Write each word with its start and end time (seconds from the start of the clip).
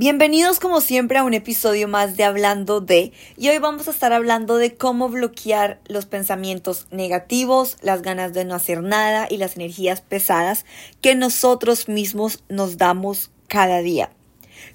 Bienvenidos 0.00 0.60
como 0.60 0.80
siempre 0.80 1.18
a 1.18 1.24
un 1.24 1.34
episodio 1.34 1.86
más 1.86 2.16
de 2.16 2.24
Hablando 2.24 2.80
de 2.80 3.12
y 3.36 3.50
hoy 3.50 3.58
vamos 3.58 3.86
a 3.86 3.90
estar 3.90 4.14
hablando 4.14 4.56
de 4.56 4.74
cómo 4.74 5.10
bloquear 5.10 5.78
los 5.88 6.06
pensamientos 6.06 6.86
negativos, 6.90 7.76
las 7.82 8.00
ganas 8.00 8.32
de 8.32 8.46
no 8.46 8.54
hacer 8.54 8.82
nada 8.82 9.26
y 9.28 9.36
las 9.36 9.56
energías 9.56 10.00
pesadas 10.00 10.64
que 11.02 11.14
nosotros 11.14 11.86
mismos 11.90 12.42
nos 12.48 12.78
damos 12.78 13.30
cada 13.46 13.82
día. 13.82 14.08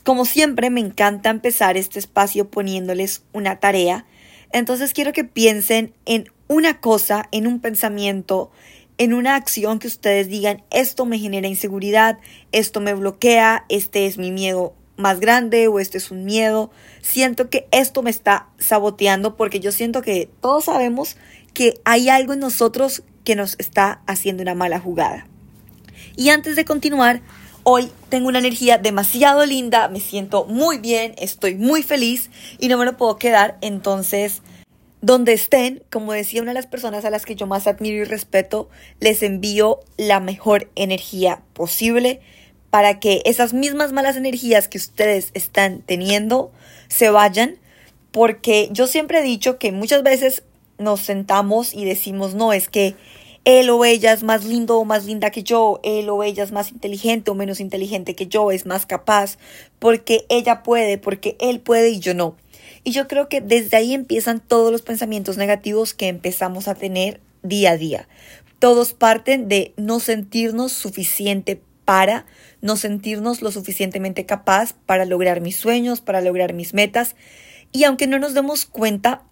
Como 0.04 0.26
siempre 0.26 0.70
me 0.70 0.82
encanta 0.82 1.32
empezar 1.32 1.76
este 1.76 1.98
espacio 1.98 2.52
poniéndoles 2.52 3.24
una 3.34 3.60
tarea, 3.60 4.06
entonces 4.52 4.94
quiero 4.94 5.12
que 5.12 5.24
piensen 5.24 5.96
en 6.06 6.30
una 6.48 6.80
cosa, 6.82 7.30
en 7.32 7.48
un 7.48 7.62
pensamiento, 7.62 8.52
en 9.00 9.16
una 9.16 9.34
acción 9.34 9.80
que 9.80 9.88
ustedes 9.88 10.28
digan, 10.28 10.64
esto 10.70 11.08
me 11.08 11.18
genera 11.18 11.48
inseguridad, 11.48 12.20
esto 12.52 12.80
me 12.80 12.94
bloquea, 12.94 13.66
este 13.70 14.06
es 14.06 14.20
mi 14.20 14.30
miedo 14.30 14.76
más 14.98 15.20
grande 15.20 15.68
o 15.68 15.80
este 15.80 15.98
es 15.98 16.12
un 16.12 16.26
miedo. 16.26 16.72
Siento 17.02 17.50
que 17.50 17.68
esto 17.72 18.02
me 18.02 18.10
está 18.10 18.48
saboteando 18.58 19.36
porque 19.36 19.60
yo 19.60 19.72
siento 19.72 20.02
que 20.02 20.30
todos 20.42 20.66
sabemos 20.66 21.18
que 21.54 21.80
hay 21.86 22.10
algo 22.10 22.34
en 22.34 22.40
nosotros 22.40 23.04
que 23.24 23.36
nos 23.36 23.56
está 23.60 24.02
haciendo 24.06 24.44
una 24.44 24.56
mala 24.56 24.80
jugada. 24.80 25.28
Y 26.16 26.30
antes 26.30 26.56
de 26.56 26.66
continuar, 26.66 27.22
hoy 27.64 27.92
tengo 28.10 28.28
una 28.28 28.40
energía 28.40 28.78
demasiado 28.78 29.46
linda, 29.46 29.88
me 29.90 30.00
siento 30.00 30.46
muy 30.46 30.78
bien, 30.78 31.16
estoy 31.18 31.56
muy 31.56 31.84
feliz 31.84 32.30
y 32.60 32.68
no 32.68 32.78
me 32.78 32.86
lo 32.86 32.96
puedo 32.96 33.18
quedar. 33.18 33.58
Entonces, 33.62 34.42
donde 35.02 35.34
estén, 35.34 35.84
como 35.92 36.14
decía 36.14 36.42
una 36.42 36.52
de 36.52 36.56
las 36.56 36.68
personas 36.68 37.06
a 37.06 37.10
las 37.10 37.26
que 37.26 37.36
yo 37.36 37.48
más 37.48 37.68
admiro 37.68 37.98
y 37.98 38.04
respeto, 38.06 38.70
les 39.00 39.24
envío 39.24 39.80
la 39.98 40.20
mejor 40.20 40.72
energía 40.76 41.42
posible 41.54 42.22
para 42.76 43.00
que 43.00 43.22
esas 43.24 43.54
mismas 43.54 43.94
malas 43.94 44.18
energías 44.18 44.68
que 44.68 44.78
ustedes 44.78 45.32
están 45.34 45.80
teniendo 45.80 46.52
se 46.90 47.10
vayan, 47.10 47.56
porque 48.12 48.68
yo 48.70 48.86
siempre 48.86 49.20
he 49.20 49.24
dicho 49.24 49.58
que 49.58 49.72
muchas 49.72 50.04
veces 50.04 50.44
nos 50.78 51.00
sentamos 51.00 51.74
y 51.74 51.86
decimos, 51.86 52.36
no, 52.36 52.52
es 52.52 52.68
que 52.68 52.98
él 53.46 53.70
o 53.70 53.86
ella 53.86 54.12
es 54.12 54.24
más 54.24 54.44
lindo 54.44 54.78
o 54.78 54.84
más 54.84 55.06
linda 55.06 55.30
que 55.30 55.42
yo, 55.42 55.80
él 55.84 56.10
o 56.10 56.22
ella 56.22 56.44
es 56.44 56.52
más 56.52 56.70
inteligente 56.70 57.32
o 57.32 57.34
menos 57.34 57.62
inteligente 57.62 58.14
que 58.14 58.28
yo, 58.28 58.52
es 58.52 58.66
más 58.66 58.86
capaz, 58.86 59.38
porque 59.80 60.26
ella 60.28 60.62
puede, 60.62 60.98
porque 60.98 61.38
él 61.40 61.62
puede 61.62 61.92
y 61.92 62.00
yo 62.00 62.14
no. 62.14 62.36
Y 62.84 62.92
yo 62.92 63.08
creo 63.08 63.30
que 63.30 63.40
desde 63.40 63.78
ahí 63.78 63.94
empiezan 63.94 64.42
todos 64.42 64.70
los 64.70 64.82
pensamientos 64.82 65.38
negativos 65.38 65.94
que 65.94 66.10
empezamos 66.10 66.68
a 66.68 66.76
tener 66.76 67.22
día 67.42 67.72
a 67.72 67.78
día. 67.78 68.10
Todos 68.60 68.92
parten 68.92 69.48
de 69.48 69.74
no 69.78 70.02
sentirnos 70.02 70.74
suficiente 70.74 71.62
para 71.86 72.26
no 72.62 72.76
sentirnos 72.76 73.42
lo 73.42 73.52
suficientemente 73.52 74.26
capaz 74.26 74.74
para 74.74 75.06
lograr 75.06 75.40
mis 75.40 75.56
sueños, 75.56 76.02
para 76.02 76.22
lograr 76.22 76.54
mis 76.54 76.74
metas. 76.74 77.16
Y 77.72 77.84
aunque 77.84 78.08
no 78.08 78.20
nos 78.20 78.34
demos 78.34 78.66
cuenta, 78.66 79.24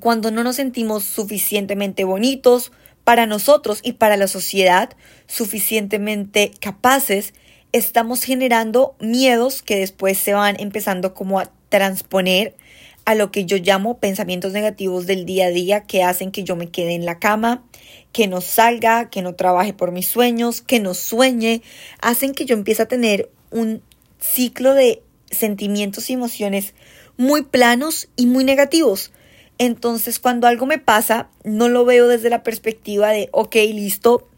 cuando 0.00 0.30
no 0.30 0.42
nos 0.42 0.56
sentimos 0.56 1.04
suficientemente 1.04 2.04
bonitos 2.04 2.72
para 3.04 3.26
nosotros 3.26 3.80
y 3.82 3.92
para 3.92 4.16
la 4.16 4.26
sociedad, 4.26 4.90
suficientemente 5.26 6.50
capaces, 6.60 7.32
estamos 7.72 8.24
generando 8.24 8.96
miedos 9.00 9.62
que 9.62 9.76
después 9.78 10.18
se 10.18 10.32
van 10.32 10.56
empezando 10.58 11.14
como 11.14 11.38
a 11.38 11.50
transponer 11.68 12.56
a 13.04 13.14
lo 13.14 13.30
que 13.30 13.44
yo 13.44 13.56
llamo 13.58 13.98
pensamientos 13.98 14.52
negativos 14.52 15.06
del 15.06 15.26
día 15.26 15.46
a 15.46 15.50
día 15.50 15.82
que 15.82 16.02
hacen 16.02 16.30
que 16.30 16.44
yo 16.44 16.56
me 16.56 16.70
quede 16.70 16.94
en 16.94 17.04
la 17.04 17.18
cama, 17.18 17.64
que 18.12 18.26
no 18.28 18.40
salga, 18.40 19.10
que 19.10 19.22
no 19.22 19.34
trabaje 19.34 19.74
por 19.74 19.92
mis 19.92 20.08
sueños, 20.08 20.62
que 20.62 20.80
no 20.80 20.94
sueñe, 20.94 21.62
hacen 22.00 22.32
que 22.32 22.44
yo 22.44 22.54
empiece 22.54 22.82
a 22.82 22.88
tener 22.88 23.30
un 23.50 23.82
ciclo 24.20 24.74
de 24.74 25.02
sentimientos 25.30 26.08
y 26.08 26.14
emociones 26.14 26.74
muy 27.16 27.42
planos 27.42 28.08
y 28.16 28.26
muy 28.26 28.44
negativos. 28.44 29.12
Entonces, 29.58 30.18
cuando 30.18 30.46
algo 30.46 30.66
me 30.66 30.78
pasa, 30.78 31.28
no 31.44 31.68
lo 31.68 31.84
veo 31.84 32.08
desde 32.08 32.30
la 32.30 32.42
perspectiva 32.42 33.10
de, 33.10 33.28
ok, 33.32 33.54
listo, 33.72 34.28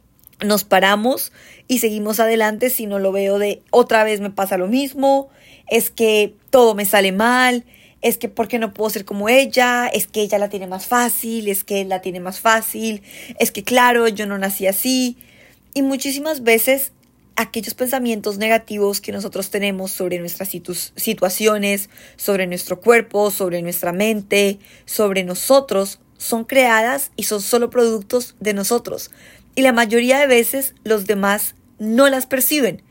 nos 0.44 0.64
paramos 0.64 1.32
y 1.68 1.78
seguimos 1.78 2.20
adelante, 2.20 2.68
sino 2.68 2.98
lo 2.98 3.12
veo 3.12 3.38
de, 3.38 3.62
otra 3.70 4.04
vez 4.04 4.20
me 4.20 4.30
pasa 4.30 4.58
lo 4.58 4.66
mismo, 4.66 5.28
es 5.68 5.91
que 5.91 6.34
todo 6.50 6.74
me 6.74 6.84
sale 6.84 7.12
mal, 7.12 7.64
es 8.06 8.18
que 8.18 8.28
porque 8.28 8.60
no 8.60 8.72
puedo 8.72 8.88
ser 8.88 9.04
como 9.04 9.28
ella, 9.28 9.88
es 9.88 10.06
que 10.06 10.20
ella 10.20 10.38
la 10.38 10.48
tiene 10.48 10.68
más 10.68 10.86
fácil, 10.86 11.48
es 11.48 11.64
que 11.64 11.80
él 11.80 11.88
la 11.88 12.02
tiene 12.02 12.20
más 12.20 12.38
fácil, 12.38 13.02
es 13.40 13.50
que 13.50 13.64
claro, 13.64 14.06
yo 14.06 14.26
no 14.26 14.38
nací 14.38 14.68
así. 14.68 15.18
Y 15.74 15.82
muchísimas 15.82 16.44
veces 16.44 16.92
aquellos 17.34 17.74
pensamientos 17.74 18.38
negativos 18.38 19.00
que 19.00 19.10
nosotros 19.10 19.50
tenemos 19.50 19.90
sobre 19.90 20.20
nuestras 20.20 20.50
situaciones, 20.94 21.90
sobre 22.16 22.46
nuestro 22.46 22.80
cuerpo, 22.80 23.32
sobre 23.32 23.60
nuestra 23.60 23.92
mente, 23.92 24.60
sobre 24.84 25.24
nosotros, 25.24 25.98
son 26.16 26.44
creadas 26.44 27.10
y 27.16 27.24
son 27.24 27.42
solo 27.42 27.70
productos 27.70 28.36
de 28.38 28.54
nosotros. 28.54 29.10
Y 29.56 29.62
la 29.62 29.72
mayoría 29.72 30.20
de 30.20 30.28
veces 30.28 30.74
los 30.84 31.06
demás 31.06 31.56
no 31.80 32.08
las 32.08 32.26
perciben 32.26 32.82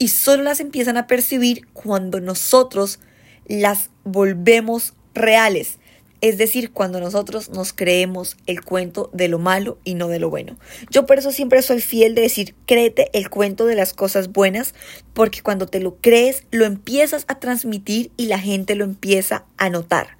y 0.00 0.08
solo 0.08 0.42
las 0.42 0.58
empiezan 0.58 0.96
a 0.96 1.06
percibir 1.06 1.68
cuando 1.72 2.20
nosotros 2.20 2.98
las 3.46 3.90
volvemos 4.04 4.94
reales. 5.14 5.78
Es 6.20 6.38
decir, 6.38 6.72
cuando 6.72 7.00
nosotros 7.00 7.50
nos 7.50 7.74
creemos 7.74 8.38
el 8.46 8.64
cuento 8.64 9.10
de 9.12 9.28
lo 9.28 9.38
malo 9.38 9.78
y 9.84 9.94
no 9.94 10.08
de 10.08 10.18
lo 10.18 10.30
bueno. 10.30 10.56
Yo 10.88 11.04
por 11.04 11.18
eso 11.18 11.32
siempre 11.32 11.60
soy 11.60 11.82
fiel 11.82 12.14
de 12.14 12.22
decir, 12.22 12.54
créete 12.64 13.10
el 13.12 13.28
cuento 13.28 13.66
de 13.66 13.74
las 13.74 13.92
cosas 13.92 14.32
buenas, 14.32 14.74
porque 15.12 15.42
cuando 15.42 15.66
te 15.66 15.80
lo 15.80 15.96
crees, 15.96 16.44
lo 16.50 16.64
empiezas 16.64 17.26
a 17.28 17.38
transmitir 17.40 18.10
y 18.16 18.26
la 18.26 18.38
gente 18.38 18.74
lo 18.74 18.84
empieza 18.84 19.44
a 19.58 19.68
notar. 19.68 20.16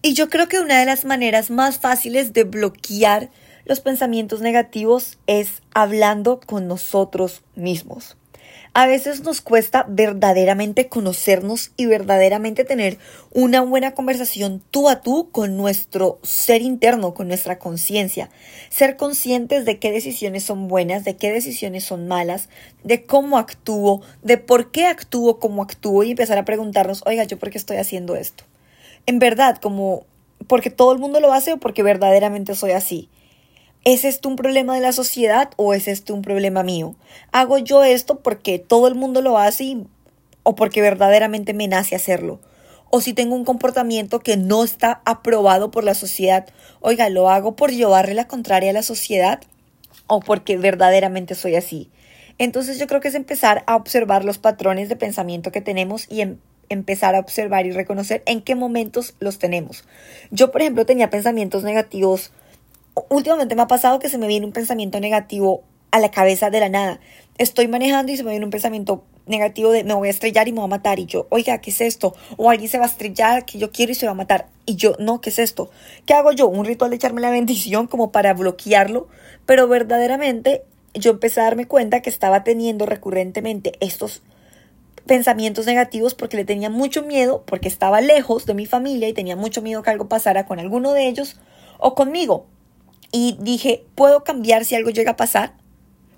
Y 0.00 0.14
yo 0.14 0.30
creo 0.30 0.48
que 0.48 0.60
una 0.60 0.78
de 0.78 0.86
las 0.86 1.04
maneras 1.04 1.50
más 1.50 1.78
fáciles 1.78 2.32
de 2.32 2.44
bloquear 2.44 3.30
los 3.66 3.80
pensamientos 3.80 4.40
negativos 4.40 5.18
es 5.26 5.62
hablando 5.74 6.40
con 6.40 6.66
nosotros 6.66 7.42
mismos. 7.56 8.16
A 8.72 8.86
veces 8.86 9.22
nos 9.22 9.40
cuesta 9.40 9.86
verdaderamente 9.88 10.88
conocernos 10.88 11.70
y 11.76 11.86
verdaderamente 11.86 12.64
tener 12.64 12.98
una 13.32 13.60
buena 13.60 13.94
conversación 13.94 14.62
tú 14.70 14.88
a 14.88 15.00
tú 15.00 15.30
con 15.30 15.56
nuestro 15.56 16.18
ser 16.22 16.60
interno, 16.60 17.14
con 17.14 17.28
nuestra 17.28 17.58
conciencia. 17.58 18.30
Ser 18.70 18.96
conscientes 18.96 19.64
de 19.64 19.78
qué 19.78 19.92
decisiones 19.92 20.42
son 20.42 20.66
buenas, 20.66 21.04
de 21.04 21.16
qué 21.16 21.32
decisiones 21.32 21.84
son 21.84 22.08
malas, 22.08 22.48
de 22.82 23.04
cómo 23.04 23.38
actúo, 23.38 24.02
de 24.22 24.38
por 24.38 24.72
qué 24.72 24.86
actúo 24.86 25.38
como 25.38 25.62
actúo 25.62 26.02
y 26.02 26.10
empezar 26.10 26.38
a 26.38 26.44
preguntarnos, 26.44 27.02
oiga, 27.06 27.22
¿yo 27.24 27.38
por 27.38 27.50
qué 27.50 27.58
estoy 27.58 27.76
haciendo 27.76 28.16
esto? 28.16 28.42
En 29.06 29.20
verdad, 29.20 29.58
como 29.58 30.04
porque 30.46 30.70
todo 30.70 30.92
el 30.92 30.98
mundo 30.98 31.20
lo 31.20 31.32
hace 31.32 31.52
o 31.52 31.58
porque 31.58 31.82
verdaderamente 31.82 32.54
soy 32.54 32.72
así. 32.72 33.08
¿Es 33.86 34.06
esto 34.06 34.30
un 34.30 34.36
problema 34.36 34.74
de 34.74 34.80
la 34.80 34.92
sociedad 34.92 35.50
o 35.56 35.74
es 35.74 35.88
esto 35.88 36.14
un 36.14 36.22
problema 36.22 36.62
mío? 36.62 36.96
¿Hago 37.32 37.58
yo 37.58 37.84
esto 37.84 38.20
porque 38.20 38.58
todo 38.58 38.88
el 38.88 38.94
mundo 38.94 39.20
lo 39.20 39.36
hace 39.36 39.76
o 40.42 40.54
porque 40.54 40.80
verdaderamente 40.80 41.52
me 41.52 41.68
nace 41.68 41.94
hacerlo? 41.94 42.40
O 42.88 43.02
si 43.02 43.12
tengo 43.12 43.34
un 43.34 43.44
comportamiento 43.44 44.20
que 44.20 44.38
no 44.38 44.64
está 44.64 45.02
aprobado 45.04 45.70
por 45.70 45.84
la 45.84 45.92
sociedad, 45.92 46.46
oiga, 46.80 47.10
¿lo 47.10 47.28
hago 47.28 47.56
por 47.56 47.72
llevarle 47.72 48.14
la 48.14 48.26
contraria 48.26 48.70
a 48.70 48.72
la 48.72 48.82
sociedad 48.82 49.42
o 50.06 50.20
porque 50.20 50.56
verdaderamente 50.56 51.34
soy 51.34 51.54
así? 51.54 51.90
Entonces 52.38 52.78
yo 52.78 52.86
creo 52.86 53.02
que 53.02 53.08
es 53.08 53.14
empezar 53.14 53.64
a 53.66 53.76
observar 53.76 54.24
los 54.24 54.38
patrones 54.38 54.88
de 54.88 54.96
pensamiento 54.96 55.52
que 55.52 55.60
tenemos 55.60 56.10
y 56.10 56.22
em, 56.22 56.38
empezar 56.70 57.14
a 57.14 57.20
observar 57.20 57.66
y 57.66 57.72
reconocer 57.72 58.22
en 58.24 58.40
qué 58.40 58.54
momentos 58.54 59.14
los 59.18 59.38
tenemos. 59.38 59.84
Yo, 60.30 60.50
por 60.52 60.62
ejemplo, 60.62 60.86
tenía 60.86 61.10
pensamientos 61.10 61.64
negativos 61.64 62.32
últimamente 63.08 63.54
me 63.54 63.62
ha 63.62 63.66
pasado 63.66 63.98
que 63.98 64.08
se 64.08 64.18
me 64.18 64.26
viene 64.26 64.46
un 64.46 64.52
pensamiento 64.52 65.00
negativo 65.00 65.62
a 65.90 65.98
la 66.00 66.10
cabeza 66.10 66.50
de 66.50 66.60
la 66.60 66.68
nada. 66.68 67.00
Estoy 67.38 67.68
manejando 67.68 68.12
y 68.12 68.16
se 68.16 68.24
me 68.24 68.30
viene 68.30 68.44
un 68.44 68.50
pensamiento 68.50 69.04
negativo 69.26 69.70
de 69.70 69.84
me 69.84 69.94
voy 69.94 70.08
a 70.08 70.10
estrellar 70.10 70.48
y 70.48 70.52
me 70.52 70.58
voy 70.58 70.66
a 70.66 70.68
matar. 70.68 70.98
Y 70.98 71.06
yo, 71.06 71.26
oiga, 71.30 71.58
¿qué 71.60 71.70
es 71.70 71.80
esto? 71.80 72.14
O 72.36 72.50
alguien 72.50 72.68
se 72.68 72.78
va 72.78 72.84
a 72.84 72.88
estrellar 72.88 73.44
que 73.44 73.58
yo 73.58 73.70
quiero 73.70 73.92
y 73.92 73.94
se 73.94 74.06
va 74.06 74.12
a 74.12 74.16
matar. 74.16 74.48
Y 74.66 74.76
yo, 74.76 74.96
no, 74.98 75.20
¿qué 75.20 75.30
es 75.30 75.38
esto? 75.38 75.70
¿Qué 76.06 76.14
hago 76.14 76.32
yo? 76.32 76.48
Un 76.48 76.64
ritual 76.64 76.90
de 76.90 76.96
echarme 76.96 77.20
la 77.20 77.30
bendición 77.38 77.86
como 77.86 78.12
para 78.12 78.34
bloquearlo. 78.34 79.08
Pero 79.46 79.68
verdaderamente 79.68 80.64
yo 80.94 81.12
empecé 81.12 81.40
a 81.40 81.44
darme 81.44 81.66
cuenta 81.66 82.02
que 82.02 82.10
estaba 82.10 82.44
teniendo 82.44 82.86
recurrentemente 82.86 83.72
estos 83.80 84.22
pensamientos 85.06 85.66
negativos 85.66 86.14
porque 86.14 86.36
le 86.36 86.44
tenía 86.44 86.70
mucho 86.70 87.02
miedo, 87.02 87.44
porque 87.46 87.68
estaba 87.68 88.00
lejos 88.00 88.46
de 88.46 88.54
mi 88.54 88.64
familia 88.64 89.08
y 89.08 89.12
tenía 89.12 89.36
mucho 89.36 89.60
miedo 89.60 89.82
que 89.82 89.90
algo 89.90 90.08
pasara 90.08 90.46
con 90.46 90.58
alguno 90.58 90.92
de 90.92 91.08
ellos 91.08 91.36
o 91.78 91.94
conmigo 91.94 92.46
y 93.14 93.36
dije, 93.38 93.86
¿puedo 93.94 94.24
cambiar 94.24 94.64
si 94.64 94.74
algo 94.74 94.90
llega 94.90 95.12
a 95.12 95.16
pasar? 95.16 95.54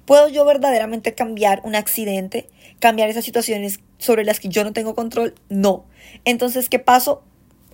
¿Puedo 0.07 0.29
yo 0.29 0.47
verdaderamente 0.47 1.15
cambiar 1.15 1.61
un 1.63 1.75
accidente? 1.75 2.49
¿Cambiar 2.81 3.11
esas 3.11 3.23
situaciones 3.23 3.81
sobre 3.99 4.25
las 4.25 4.41
que 4.41 4.49
yo 4.49 4.65
no 4.65 4.73
tengo 4.73 4.95
control? 4.95 5.35
No. 5.51 5.85
Entonces, 6.25 6.71
¿qué 6.71 6.79
paso? 6.79 7.23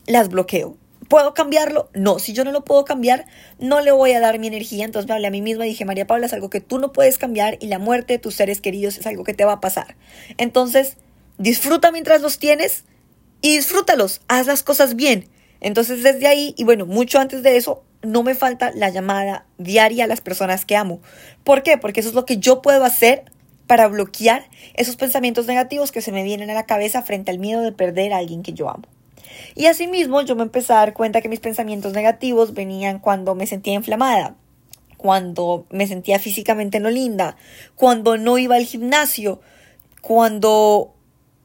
Las 0.08 0.28
bloqueo. 0.28 0.76
¿Puedo 1.08 1.34
cambiarlo? 1.34 1.88
No. 1.94 2.18
Si 2.18 2.32
yo 2.32 2.42
no 2.42 2.50
lo 2.50 2.64
puedo 2.64 2.84
cambiar, 2.84 3.26
no 3.60 3.80
le 3.80 3.92
voy 3.92 4.10
a 4.10 4.18
dar 4.18 4.40
mi 4.40 4.48
energía. 4.48 4.84
Entonces 4.84 5.08
me 5.08 5.14
hablé 5.14 5.28
a 5.28 5.30
mí 5.30 5.40
misma 5.40 5.66
y 5.66 5.68
dije, 5.68 5.84
María 5.84 6.08
Paula, 6.08 6.26
es 6.26 6.32
algo 6.32 6.50
que 6.50 6.60
tú 6.60 6.80
no 6.80 6.90
puedes 6.90 7.16
cambiar 7.16 7.58
y 7.60 7.68
la 7.68 7.78
muerte 7.78 8.14
de 8.14 8.18
tus 8.18 8.34
seres 8.34 8.60
queridos 8.60 8.98
es 8.98 9.06
algo 9.06 9.22
que 9.22 9.34
te 9.34 9.44
va 9.44 9.52
a 9.52 9.60
pasar. 9.60 9.94
Entonces, 10.36 10.96
disfruta 11.38 11.92
mientras 11.92 12.22
los 12.22 12.40
tienes 12.40 12.86
y 13.40 13.54
disfrútalos, 13.54 14.20
haz 14.26 14.48
las 14.48 14.64
cosas 14.64 14.96
bien. 14.96 15.28
Entonces 15.60 16.02
desde 16.02 16.26
ahí, 16.26 16.56
y 16.58 16.64
bueno, 16.64 16.86
mucho 16.86 17.20
antes 17.20 17.44
de 17.44 17.56
eso, 17.56 17.84
no 18.02 18.22
me 18.22 18.34
falta 18.34 18.72
la 18.74 18.90
llamada 18.90 19.46
diaria 19.58 20.04
a 20.04 20.08
las 20.08 20.20
personas 20.20 20.64
que 20.64 20.76
amo. 20.76 21.00
¿Por 21.44 21.62
qué? 21.62 21.78
Porque 21.78 22.00
eso 22.00 22.08
es 22.08 22.14
lo 22.14 22.26
que 22.26 22.38
yo 22.38 22.62
puedo 22.62 22.84
hacer 22.84 23.24
para 23.66 23.86
bloquear 23.88 24.44
esos 24.74 24.96
pensamientos 24.96 25.46
negativos 25.46 25.92
que 25.92 26.02
se 26.02 26.12
me 26.12 26.24
vienen 26.24 26.50
a 26.50 26.54
la 26.54 26.66
cabeza 26.66 27.02
frente 27.02 27.30
al 27.30 27.38
miedo 27.38 27.62
de 27.62 27.72
perder 27.72 28.12
a 28.12 28.18
alguien 28.18 28.42
que 28.42 28.52
yo 28.52 28.68
amo. 28.68 28.84
Y 29.54 29.66
asimismo 29.66 30.20
yo 30.22 30.36
me 30.36 30.42
empecé 30.42 30.72
a 30.72 30.76
dar 30.76 30.92
cuenta 30.92 31.20
que 31.20 31.28
mis 31.28 31.40
pensamientos 31.40 31.92
negativos 31.92 32.54
venían 32.54 32.98
cuando 32.98 33.34
me 33.34 33.46
sentía 33.46 33.74
inflamada, 33.74 34.34
cuando 34.96 35.66
me 35.70 35.86
sentía 35.86 36.18
físicamente 36.18 36.80
no 36.80 36.90
linda, 36.90 37.36
cuando 37.74 38.16
no 38.16 38.38
iba 38.38 38.56
al 38.56 38.64
gimnasio, 38.64 39.40
cuando... 40.00 40.94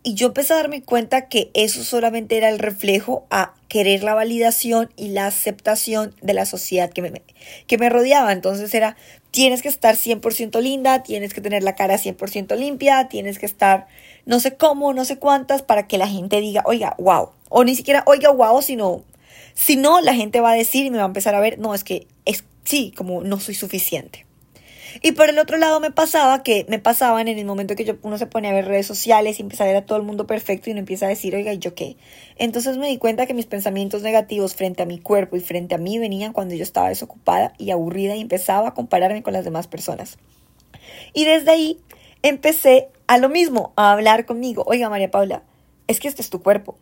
Y 0.07 0.13
yo 0.13 0.27
empecé 0.27 0.53
a 0.53 0.55
darme 0.55 0.83
cuenta 0.83 1.27
que 1.27 1.51
eso 1.53 1.83
solamente 1.83 2.37
era 2.37 2.47
el 2.47 2.59
reflejo 2.59 3.25
a 3.29 3.53
querer 3.67 4.03
la 4.03 4.13
validación 4.13 4.89
y 4.95 5.09
la 5.09 5.27
aceptación 5.27 6.15
de 6.21 6.33
la 6.33 6.45
sociedad 6.45 6.89
que 6.89 7.01
me, 7.01 7.21
que 7.67 7.77
me 7.77 7.89
rodeaba. 7.89 8.31
Entonces 8.31 8.73
era, 8.73 8.95
tienes 9.31 9.61
que 9.61 9.67
estar 9.67 9.97
100% 9.97 10.61
linda, 10.61 11.03
tienes 11.03 11.33
que 11.33 11.41
tener 11.41 11.61
la 11.61 11.75
cara 11.75 11.97
100% 11.97 12.55
limpia, 12.55 13.09
tienes 13.09 13.37
que 13.37 13.45
estar 13.45 13.87
no 14.25 14.39
sé 14.39 14.55
cómo, 14.55 14.93
no 14.93 15.03
sé 15.03 15.17
cuántas, 15.17 15.61
para 15.61 15.87
que 15.87 15.97
la 15.97 16.07
gente 16.07 16.39
diga, 16.39 16.63
oiga, 16.65 16.95
wow. 16.99 17.31
O 17.49 17.65
ni 17.65 17.75
siquiera, 17.75 18.03
oiga, 18.05 18.31
wow, 18.31 18.61
sino, 18.61 19.03
si 19.55 19.75
no, 19.75 19.99
la 19.99 20.13
gente 20.13 20.39
va 20.39 20.51
a 20.51 20.55
decir 20.55 20.85
y 20.85 20.89
me 20.89 20.99
va 20.99 21.03
a 21.03 21.07
empezar 21.07 21.35
a 21.35 21.41
ver, 21.41 21.59
no, 21.59 21.75
es 21.75 21.83
que 21.83 22.07
es, 22.23 22.45
sí, 22.63 22.93
como 22.95 23.23
no 23.23 23.41
soy 23.41 23.55
suficiente. 23.55 24.26
Y 25.01 25.11
por 25.13 25.29
el 25.29 25.39
otro 25.39 25.57
lado 25.57 25.79
me 25.79 25.91
pasaba 25.91 26.43
que 26.43 26.65
me 26.69 26.79
pasaban 26.79 27.27
en 27.27 27.37
el 27.37 27.45
momento 27.45 27.75
que 27.75 27.85
yo, 27.85 27.97
uno 28.01 28.17
se 28.17 28.27
pone 28.27 28.47
a 28.47 28.53
ver 28.53 28.65
redes 28.65 28.87
sociales 28.87 29.39
y 29.39 29.41
empieza 29.41 29.63
a 29.63 29.67
ver 29.67 29.75
a 29.75 29.85
todo 29.85 29.97
el 29.97 30.03
mundo 30.03 30.27
perfecto 30.27 30.69
y 30.69 30.71
uno 30.71 30.79
empieza 30.79 31.05
a 31.05 31.09
decir, 31.09 31.35
oiga, 31.35 31.53
¿y 31.53 31.59
yo 31.59 31.75
qué? 31.75 31.97
Entonces 32.37 32.77
me 32.77 32.87
di 32.87 32.97
cuenta 32.97 33.25
que 33.25 33.33
mis 33.33 33.45
pensamientos 33.45 34.01
negativos 34.01 34.55
frente 34.55 34.83
a 34.83 34.85
mi 34.85 34.99
cuerpo 34.99 35.35
y 35.35 35.39
frente 35.39 35.75
a 35.75 35.77
mí 35.77 35.99
venían 35.99 36.33
cuando 36.33 36.55
yo 36.55 36.63
estaba 36.63 36.89
desocupada 36.89 37.53
y 37.57 37.71
aburrida 37.71 38.15
y 38.15 38.21
empezaba 38.21 38.69
a 38.69 38.73
compararme 38.73 39.23
con 39.23 39.33
las 39.33 39.45
demás 39.45 39.67
personas. 39.67 40.17
Y 41.13 41.25
desde 41.25 41.51
ahí 41.51 41.79
empecé 42.21 42.89
a 43.07 43.17
lo 43.17 43.29
mismo, 43.29 43.73
a 43.75 43.91
hablar 43.91 44.25
conmigo, 44.25 44.63
oiga 44.67 44.89
María 44.89 45.11
Paula, 45.11 45.43
es 45.87 45.99
que 45.99 46.07
este 46.07 46.21
es 46.21 46.29
tu 46.29 46.41
cuerpo, 46.41 46.77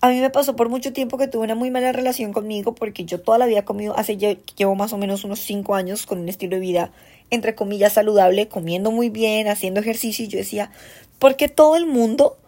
a 0.00 0.10
mí 0.10 0.20
me 0.20 0.30
pasó 0.30 0.54
por 0.54 0.68
mucho 0.68 0.92
tiempo 0.92 1.18
que 1.18 1.26
tuve 1.26 1.42
una 1.42 1.56
muy 1.56 1.72
mala 1.72 1.90
relación 1.90 2.32
conmigo 2.32 2.72
porque 2.72 3.04
yo 3.04 3.20
toda 3.20 3.36
la 3.36 3.46
vida 3.46 3.64
comido, 3.64 3.98
hace 3.98 4.16
llevo 4.16 4.76
más 4.76 4.92
o 4.92 4.98
menos 4.98 5.24
unos 5.24 5.40
5 5.40 5.74
años 5.74 6.06
con 6.06 6.20
un 6.20 6.28
estilo 6.28 6.54
de 6.54 6.60
vida 6.60 6.92
entre 7.30 7.54
comillas 7.54 7.94
saludable, 7.94 8.48
comiendo 8.48 8.90
muy 8.90 9.10
bien, 9.10 9.48
haciendo 9.48 9.80
ejercicio 9.80 10.24
y 10.24 10.28
yo 10.28 10.38
decía, 10.38 10.70
¿por 11.18 11.36
qué 11.36 11.48
todo 11.48 11.76
el 11.76 11.86
mundo, 11.86 12.38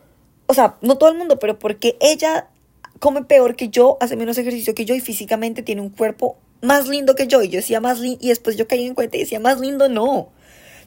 o 0.46 0.54
sea, 0.54 0.76
no 0.80 0.96
todo 0.98 1.10
el 1.10 1.18
mundo, 1.18 1.38
pero 1.38 1.58
porque 1.58 1.96
ella 2.00 2.48
come 2.98 3.24
peor 3.24 3.56
que 3.56 3.68
yo, 3.68 3.96
hace 4.00 4.16
menos 4.16 4.38
ejercicio 4.38 4.74
que 4.74 4.84
yo 4.84 4.94
y 4.94 5.00
físicamente 5.00 5.62
tiene 5.62 5.80
un 5.80 5.90
cuerpo 5.90 6.36
más 6.62 6.88
lindo 6.88 7.14
que 7.14 7.26
yo? 7.26 7.42
Y 7.42 7.48
yo 7.48 7.58
decía 7.58 7.80
más 7.80 7.98
lindo 7.98 8.18
y 8.20 8.28
después 8.28 8.56
yo 8.56 8.68
caí 8.68 8.86
en 8.86 8.94
cuenta 8.94 9.16
y 9.16 9.20
decía, 9.20 9.40
más 9.40 9.60
lindo 9.60 9.88
no, 9.88 10.28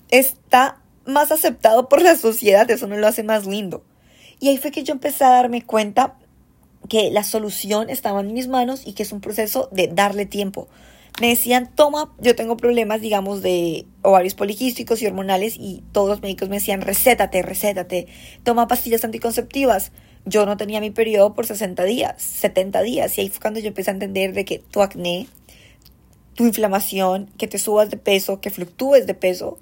está 0.09 0.81
más 1.05 1.31
aceptado 1.31 1.89
por 1.89 2.01
la 2.01 2.15
sociedad, 2.15 2.69
eso 2.69 2.87
no 2.87 2.97
lo 2.97 3.07
hace 3.07 3.23
más 3.23 3.45
lindo. 3.45 3.83
Y 4.39 4.49
ahí 4.49 4.57
fue 4.57 4.71
que 4.71 4.83
yo 4.83 4.93
empecé 4.93 5.23
a 5.23 5.29
darme 5.29 5.61
cuenta 5.63 6.15
que 6.89 7.11
la 7.11 7.23
solución 7.23 7.89
estaba 7.89 8.21
en 8.21 8.33
mis 8.33 8.47
manos 8.47 8.85
y 8.85 8.93
que 8.93 9.03
es 9.03 9.11
un 9.11 9.21
proceso 9.21 9.69
de 9.71 9.87
darle 9.87 10.25
tiempo. 10.25 10.67
Me 11.21 11.29
decían, 11.29 11.69
toma, 11.73 12.11
yo 12.19 12.35
tengo 12.35 12.57
problemas, 12.57 12.99
digamos, 12.99 13.43
de 13.43 13.85
ovarios 14.01 14.33
poliquísticos 14.33 15.01
y 15.01 15.05
hormonales 15.05 15.55
y 15.57 15.83
todos 15.91 16.09
los 16.09 16.21
médicos 16.21 16.49
me 16.49 16.55
decían, 16.55 16.81
recétate, 16.81 17.43
recétate, 17.43 18.07
toma 18.43 18.67
pastillas 18.67 19.05
anticonceptivas. 19.05 19.91
Yo 20.25 20.45
no 20.45 20.57
tenía 20.57 20.81
mi 20.81 20.89
periodo 20.89 21.35
por 21.35 21.45
60 21.45 21.83
días, 21.83 22.21
70 22.21 22.81
días 22.81 23.17
y 23.17 23.21
ahí 23.21 23.29
fue 23.29 23.41
cuando 23.41 23.59
yo 23.59 23.67
empecé 23.67 23.91
a 23.91 23.93
entender 23.93 24.33
de 24.33 24.43
que 24.43 24.57
tu 24.57 24.81
acné, 24.81 25.27
tu 26.33 26.45
inflamación, 26.45 27.29
que 27.37 27.47
te 27.47 27.59
subas 27.59 27.91
de 27.91 27.97
peso, 27.97 28.41
que 28.41 28.49
fluctúes 28.49 29.05
de 29.05 29.13
peso, 29.13 29.59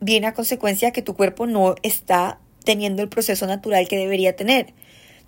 viene 0.00 0.28
a 0.28 0.34
consecuencia 0.34 0.92
que 0.92 1.02
tu 1.02 1.14
cuerpo 1.14 1.46
no 1.46 1.74
está 1.82 2.38
teniendo 2.64 3.02
el 3.02 3.08
proceso 3.08 3.46
natural 3.46 3.88
que 3.88 3.96
debería 3.96 4.36
tener. 4.36 4.72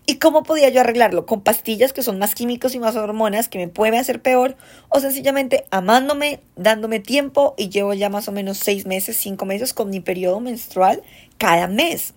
¿Y 0.07 0.17
cómo 0.17 0.43
podía 0.43 0.69
yo 0.69 0.83
arreglarlo? 0.83 1.25
¿Con 1.25 1.41
pastillas 1.41 1.95
que 1.95 2.03
son 2.03 2.19
más 2.19 2.35
químicos 2.35 2.75
y 2.75 2.79
más 2.79 2.95
hormonas 2.95 3.49
que 3.49 3.59
me 3.59 3.69
pueden 3.69 3.95
hacer 3.95 4.21
peor? 4.21 4.55
¿O 4.91 5.01
sencillamente 5.01 5.65
amándome, 5.71 6.41
dándome 6.57 7.01
tiempo 7.01 7.55
y 7.57 7.71
llevo 7.71 7.95
ya 7.95 8.11
más 8.11 8.29
o 8.29 8.33
menos 8.33 8.59
seis 8.59 8.85
meses, 8.85 9.17
cinco 9.17 9.47
meses 9.47 9.73
con 9.73 9.89
mi 9.89 10.01
periodo 10.01 10.41
menstrual 10.41 11.03
cada 11.39 11.69
mes? 11.69 12.13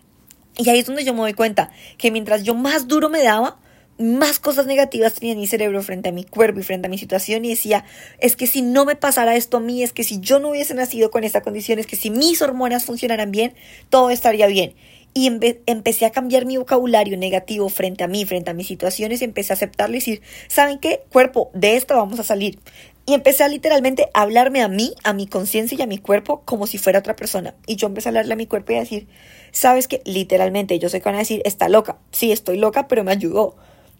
Y 0.57 0.69
ahí 0.69 0.79
es 0.79 0.85
donde 0.85 1.05
yo 1.05 1.13
me 1.13 1.21
doy 1.21 1.33
cuenta 1.33 1.71
que 1.97 2.11
mientras 2.11 2.43
yo 2.43 2.55
más 2.55 2.89
duro 2.89 3.07
me 3.07 3.23
daba, 3.23 3.57
más 3.97 4.39
cosas 4.39 4.65
negativas 4.65 5.13
tenía 5.13 5.31
en 5.31 5.39
mi 5.39 5.47
cerebro 5.47 5.81
frente 5.81 6.09
a 6.09 6.11
mi 6.11 6.25
cuerpo 6.25 6.59
y 6.59 6.63
frente 6.63 6.87
a 6.87 6.89
mi 6.89 6.97
situación 6.97 7.45
y 7.45 7.49
decía, 7.49 7.85
es 8.19 8.35
que 8.35 8.47
si 8.47 8.63
no 8.63 8.83
me 8.83 8.97
pasara 8.97 9.37
esto 9.37 9.57
a 9.57 9.59
mí, 9.61 9.81
es 9.81 9.93
que 9.93 10.03
si 10.03 10.19
yo 10.19 10.39
no 10.39 10.49
hubiese 10.49 10.73
nacido 10.73 11.09
con 11.09 11.23
esta 11.23 11.41
condición, 11.41 11.79
es 11.79 11.87
que 11.87 11.95
si 11.95 12.09
mis 12.09 12.41
hormonas 12.41 12.83
funcionaran 12.83 13.31
bien, 13.31 13.53
todo 13.89 14.09
estaría 14.09 14.47
bien 14.47 14.75
y 15.17 15.25
empecé 15.65 16.05
a 16.05 16.11
cambiar 16.11 16.45
mi 16.45 16.57
vocabulario 16.57 17.17
negativo 17.17 17.69
frente 17.69 18.03
a 18.03 18.07
mí, 18.07 18.23
frente 18.25 18.51
a 18.51 18.53
mis 18.53 18.67
situaciones, 18.67 19.19
y 19.19 19.25
empecé 19.25 19.51
a 19.51 19.55
aceptarlo 19.55 19.95
y 19.95 19.97
decir, 19.97 20.21
¿saben 20.47 20.77
qué? 20.77 21.05
Cuerpo, 21.11 21.49
de 21.55 21.75
esto 21.75 21.95
vamos 21.95 22.19
a 22.19 22.23
salir. 22.23 22.59
Y 23.07 23.15
empecé 23.15 23.43
a 23.43 23.47
literalmente 23.47 24.09
hablarme 24.13 24.61
a 24.61 24.67
mí, 24.67 24.93
a 25.03 25.13
mi 25.13 25.25
conciencia 25.25 25.75
y 25.75 25.81
a 25.81 25.87
mi 25.87 25.97
cuerpo 25.97 26.43
como 26.45 26.67
si 26.67 26.77
fuera 26.77 26.99
otra 26.99 27.15
persona. 27.15 27.55
Y 27.65 27.77
yo 27.77 27.87
empecé 27.87 28.09
a 28.09 28.11
hablarle 28.11 28.33
a 28.33 28.35
mi 28.37 28.45
cuerpo 28.45 28.73
y 28.73 28.75
a 28.75 28.81
decir, 28.81 29.07
¿sabes 29.51 29.87
qué? 29.87 30.03
Literalmente, 30.05 30.77
yo 30.77 30.87
sé 30.87 30.99
que 30.99 31.05
van 31.05 31.15
a 31.15 31.19
decir, 31.19 31.41
está 31.45 31.67
loca. 31.67 31.97
Sí, 32.11 32.31
estoy 32.31 32.57
loca, 32.57 32.87
pero 32.87 33.03
me 33.03 33.11
ayudó. 33.11 33.55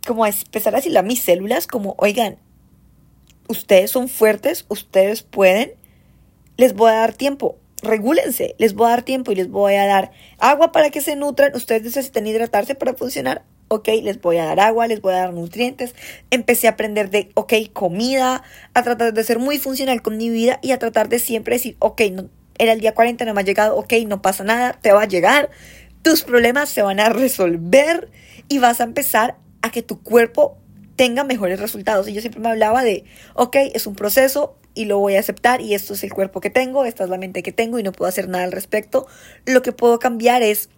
Como 0.06 0.24
a 0.24 0.30
empezar 0.30 0.76
a 0.76 0.78
decirle 0.78 1.00
a 1.00 1.04
mis 1.04 1.24
células, 1.24 1.66
como, 1.66 1.96
oigan, 1.98 2.38
ustedes 3.48 3.90
son 3.90 4.08
fuertes, 4.08 4.68
ustedes 4.70 5.24
pueden, 5.24 5.72
les 6.58 6.76
voy 6.76 6.92
a 6.92 6.98
dar 6.98 7.16
tiempo 7.16 7.58
regúlense, 7.88 8.56
les 8.58 8.74
voy 8.74 8.88
a 8.88 8.90
dar 8.92 9.04
tiempo 9.04 9.32
y 9.32 9.36
les 9.36 9.50
voy 9.50 9.76
a 9.76 9.86
dar 9.86 10.12
agua 10.38 10.72
para 10.72 10.90
que 10.90 11.02
se 11.02 11.16
nutran, 11.16 11.56
ustedes 11.56 11.84
necesitan 11.84 12.28
hidratarse 12.28 12.76
para 12.76 12.94
funcionar, 12.94 13.44
ok, 13.70 13.88
les 14.04 14.22
voy 14.22 14.38
a 14.38 14.46
dar 14.46 14.60
agua, 14.60 14.88
les 14.88 15.02
voy 15.02 15.14
a 15.14 15.18
dar 15.18 15.34
nutrientes, 15.34 15.96
empecé 16.30 16.68
a 16.68 16.72
aprender 16.72 17.10
de, 17.10 17.30
ok, 17.34 17.54
comida, 17.74 18.44
a 18.74 18.84
tratar 18.84 19.14
de 19.14 19.24
ser 19.24 19.40
muy 19.40 19.58
funcional 19.58 20.02
con 20.02 20.18
mi 20.18 20.30
vida 20.30 20.60
y 20.62 20.72
a 20.72 20.80
tratar 20.80 21.10
de 21.10 21.20
siempre 21.20 21.56
decir, 21.56 21.76
ok, 21.80 22.02
no, 22.12 22.30
era 22.58 22.74
el 22.74 22.80
día 22.80 22.94
40, 22.94 23.26
no 23.26 23.34
me 23.34 23.42
ha 23.42 23.44
llegado, 23.44 23.76
ok, 23.78 23.94
no 24.08 24.22
pasa 24.22 24.44
nada, 24.44 24.74
te 24.82 24.92
va 24.92 25.04
a 25.04 25.08
llegar, 25.08 25.50
tus 26.02 26.24
problemas 26.24 26.70
se 26.70 26.82
van 26.82 27.00
a 27.00 27.10
resolver 27.10 28.10
y 28.48 28.60
vas 28.60 28.82
a 28.82 28.86
empezar 28.86 29.38
a 29.62 29.72
que 29.72 29.82
tu 29.82 30.02
cuerpo 30.02 30.58
tenga 30.96 31.24
mejores 31.24 31.60
resultados. 31.60 32.08
Y 32.08 32.14
yo 32.14 32.22
siempre 32.22 32.42
me 32.42 32.50
hablaba 32.50 32.84
de, 32.84 33.06
ok, 33.36 33.56
es 33.74 33.88
un 33.88 33.96
proceso, 33.96 34.58
y 34.78 34.86
lo 34.86 35.00
voy 35.00 35.16
a 35.16 35.20
aceptar 35.20 35.60
y 35.60 35.74
esto 35.74 35.96
es 35.96 36.04
el 36.04 36.14
cuerpo 36.14 36.40
que 36.40 36.52
tengo, 36.52 36.86
esta 36.86 37.04
es 37.04 37.10
la 37.10 37.18
mente 37.18 37.42
que 37.42 37.52
tengo 37.52 37.80
y 37.80 37.84
no 37.84 37.92
puedo 37.92 38.08
hacer 38.08 38.30
nada 38.30 38.44
al 38.44 38.52
respecto. 38.52 39.08
Lo 39.46 39.64
que 39.64 39.72
puedo 39.72 39.98
cambiar 39.98 40.44
es 40.44 40.70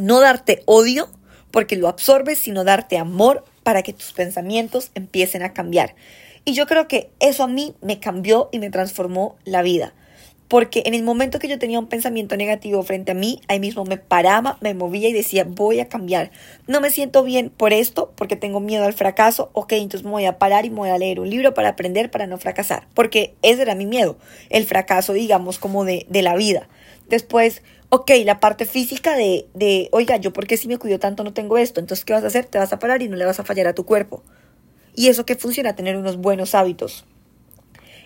no 0.00 0.20
darte 0.20 0.62
odio 0.66 1.08
porque 1.52 1.76
lo 1.76 1.86
absorbes, 1.86 2.38
sino 2.38 2.64
darte 2.64 2.98
amor 2.98 3.44
para 3.62 3.82
que 3.82 3.92
tus 3.92 4.12
pensamientos 4.12 4.90
empiecen 4.94 5.44
a 5.44 5.52
cambiar. 5.52 5.94
Y 6.44 6.54
yo 6.54 6.66
creo 6.66 6.88
que 6.88 7.10
eso 7.20 7.44
a 7.44 7.46
mí 7.46 7.76
me 7.80 8.00
cambió 8.00 8.48
y 8.50 8.58
me 8.58 8.70
transformó 8.70 9.36
la 9.44 9.62
vida 9.62 9.94
porque 10.54 10.84
en 10.86 10.94
el 10.94 11.02
momento 11.02 11.40
que 11.40 11.48
yo 11.48 11.58
tenía 11.58 11.80
un 11.80 11.88
pensamiento 11.88 12.36
negativo 12.36 12.80
frente 12.84 13.10
a 13.10 13.14
mí, 13.16 13.40
ahí 13.48 13.58
mismo 13.58 13.84
me 13.84 13.96
paraba, 13.96 14.56
me 14.60 14.72
movía 14.72 15.08
y 15.08 15.12
decía, 15.12 15.42
voy 15.42 15.80
a 15.80 15.88
cambiar. 15.88 16.30
No 16.68 16.80
me 16.80 16.90
siento 16.90 17.24
bien 17.24 17.50
por 17.50 17.72
esto, 17.72 18.12
porque 18.14 18.36
tengo 18.36 18.60
miedo 18.60 18.84
al 18.84 18.92
fracaso, 18.92 19.50
ok, 19.52 19.72
entonces 19.72 20.04
me 20.04 20.12
voy 20.12 20.26
a 20.26 20.38
parar 20.38 20.64
y 20.64 20.70
me 20.70 20.76
voy 20.76 20.90
a 20.90 20.98
leer 20.98 21.18
un 21.18 21.28
libro 21.28 21.54
para 21.54 21.70
aprender 21.70 22.08
para 22.08 22.28
no 22.28 22.38
fracasar, 22.38 22.86
porque 22.94 23.34
ese 23.42 23.62
era 23.62 23.74
mi 23.74 23.84
miedo, 23.84 24.16
el 24.48 24.64
fracaso, 24.64 25.12
digamos, 25.12 25.58
como 25.58 25.84
de, 25.84 26.06
de 26.08 26.22
la 26.22 26.36
vida. 26.36 26.68
Después, 27.08 27.64
ok, 27.88 28.12
la 28.24 28.38
parte 28.38 28.64
física 28.64 29.16
de, 29.16 29.48
de, 29.54 29.88
oiga, 29.90 30.18
yo 30.18 30.32
porque 30.32 30.56
si 30.56 30.68
me 30.68 30.78
cuido 30.78 31.00
tanto 31.00 31.24
no 31.24 31.32
tengo 31.32 31.58
esto, 31.58 31.80
entonces 31.80 32.04
¿qué 32.04 32.12
vas 32.12 32.22
a 32.22 32.28
hacer? 32.28 32.44
Te 32.44 32.58
vas 32.58 32.72
a 32.72 32.78
parar 32.78 33.02
y 33.02 33.08
no 33.08 33.16
le 33.16 33.24
vas 33.24 33.40
a 33.40 33.44
fallar 33.44 33.66
a 33.66 33.74
tu 33.74 33.84
cuerpo. 33.84 34.22
Y 34.94 35.08
eso 35.08 35.26
que 35.26 35.34
funciona, 35.34 35.74
tener 35.74 35.96
unos 35.96 36.16
buenos 36.16 36.54
hábitos. 36.54 37.04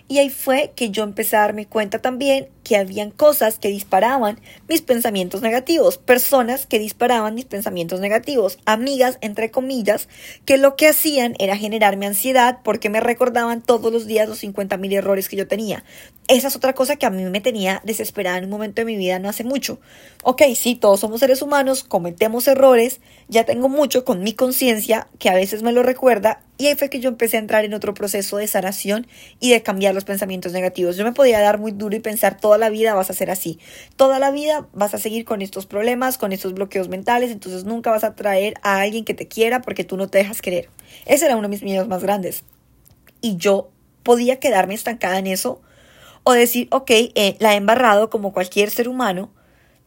Y 0.09 0.17
ahí 0.17 0.29
fue 0.29 0.73
que 0.75 0.89
yo 0.89 1.03
empecé 1.03 1.37
a 1.37 1.41
darme 1.41 1.67
cuenta 1.67 1.99
también 1.99 2.49
que 2.69 2.77
habían 2.77 3.09
cosas 3.09 3.57
que 3.57 3.69
disparaban 3.69 4.39
mis 4.67 4.83
pensamientos 4.83 5.41
negativos, 5.41 5.97
personas 5.97 6.67
que 6.67 6.77
disparaban 6.77 7.33
mis 7.33 7.45
pensamientos 7.45 7.99
negativos, 7.99 8.59
amigas, 8.65 9.17
entre 9.21 9.49
comillas, 9.49 10.07
que 10.45 10.59
lo 10.59 10.75
que 10.75 10.87
hacían 10.87 11.33
era 11.39 11.57
generarme 11.57 12.05
ansiedad 12.05 12.59
porque 12.63 12.91
me 12.91 12.99
recordaban 12.99 13.63
todos 13.63 13.91
los 13.91 14.05
días 14.05 14.29
los 14.29 14.37
50 14.37 14.77
mil 14.77 14.93
errores 14.93 15.29
que 15.29 15.35
yo 15.35 15.47
tenía. 15.47 15.83
Esa 16.27 16.49
es 16.49 16.55
otra 16.55 16.73
cosa 16.73 16.95
que 16.95 17.07
a 17.07 17.09
mí 17.09 17.23
me 17.23 17.41
tenía 17.41 17.81
desesperada 17.85 18.37
en 18.37 18.43
un 18.43 18.51
momento 18.51 18.81
de 18.81 18.85
mi 18.85 18.97
vida 18.97 19.17
no 19.17 19.29
hace 19.29 19.43
mucho. 19.43 19.79
Ok, 20.21 20.43
sí, 20.55 20.75
todos 20.75 20.99
somos 20.99 21.21
seres 21.21 21.41
humanos, 21.41 21.83
cometemos 21.83 22.47
errores, 22.47 23.01
ya 23.29 23.45
tengo 23.45 23.67
mucho 23.67 24.05
con 24.05 24.21
mi 24.21 24.33
conciencia 24.33 25.07
que 25.17 25.29
a 25.29 25.33
veces 25.33 25.63
me 25.63 25.71
lo 25.71 25.81
recuerda 25.81 26.43
y 26.59 26.67
ahí 26.67 26.75
fue 26.75 26.89
que 26.89 26.99
yo 26.99 27.07
empecé 27.07 27.37
a 27.37 27.39
entrar 27.39 27.63
en 27.63 27.73
otro 27.73 27.93
proceso 27.93 28.35
de 28.35 28.45
sanación 28.45 29.07
y 29.39 29.49
de 29.51 29.63
cambiar 29.63 29.95
los 29.95 30.03
pensamientos 30.03 30.51
negativos. 30.51 30.97
Yo 30.97 31.05
me 31.05 31.13
podía 31.13 31.39
dar 31.39 31.57
muy 31.57 31.71
duro 31.71 31.95
y 31.95 32.01
pensar 32.01 32.37
todas 32.37 32.58
la 32.59 32.69
vida 32.69 32.93
vas 32.93 33.09
a 33.09 33.13
ser 33.13 33.31
así. 33.31 33.59
Toda 33.95 34.19
la 34.19 34.31
vida 34.31 34.67
vas 34.73 34.93
a 34.93 34.97
seguir 34.97 35.25
con 35.25 35.41
estos 35.41 35.65
problemas, 35.65 36.17
con 36.17 36.31
estos 36.31 36.53
bloqueos 36.53 36.89
mentales, 36.89 37.31
entonces 37.31 37.63
nunca 37.63 37.91
vas 37.91 38.03
a 38.03 38.15
traer 38.15 38.55
a 38.61 38.81
alguien 38.81 39.05
que 39.05 39.13
te 39.13 39.27
quiera 39.27 39.61
porque 39.61 39.83
tú 39.83 39.97
no 39.97 40.07
te 40.07 40.19
dejas 40.19 40.41
querer. 40.41 40.69
Ese 41.05 41.25
era 41.25 41.35
uno 41.35 41.43
de 41.43 41.49
mis 41.49 41.63
miedos 41.63 41.87
más 41.87 42.03
grandes. 42.03 42.43
Y 43.21 43.37
yo 43.37 43.71
podía 44.03 44.39
quedarme 44.39 44.75
estancada 44.75 45.17
en 45.17 45.27
eso 45.27 45.61
o 46.23 46.33
decir, 46.33 46.67
ok, 46.71 46.91
eh, 46.91 47.35
la 47.39 47.53
he 47.53 47.57
embarrado 47.57 48.09
como 48.09 48.33
cualquier 48.33 48.69
ser 48.69 48.87
humano 48.87 49.31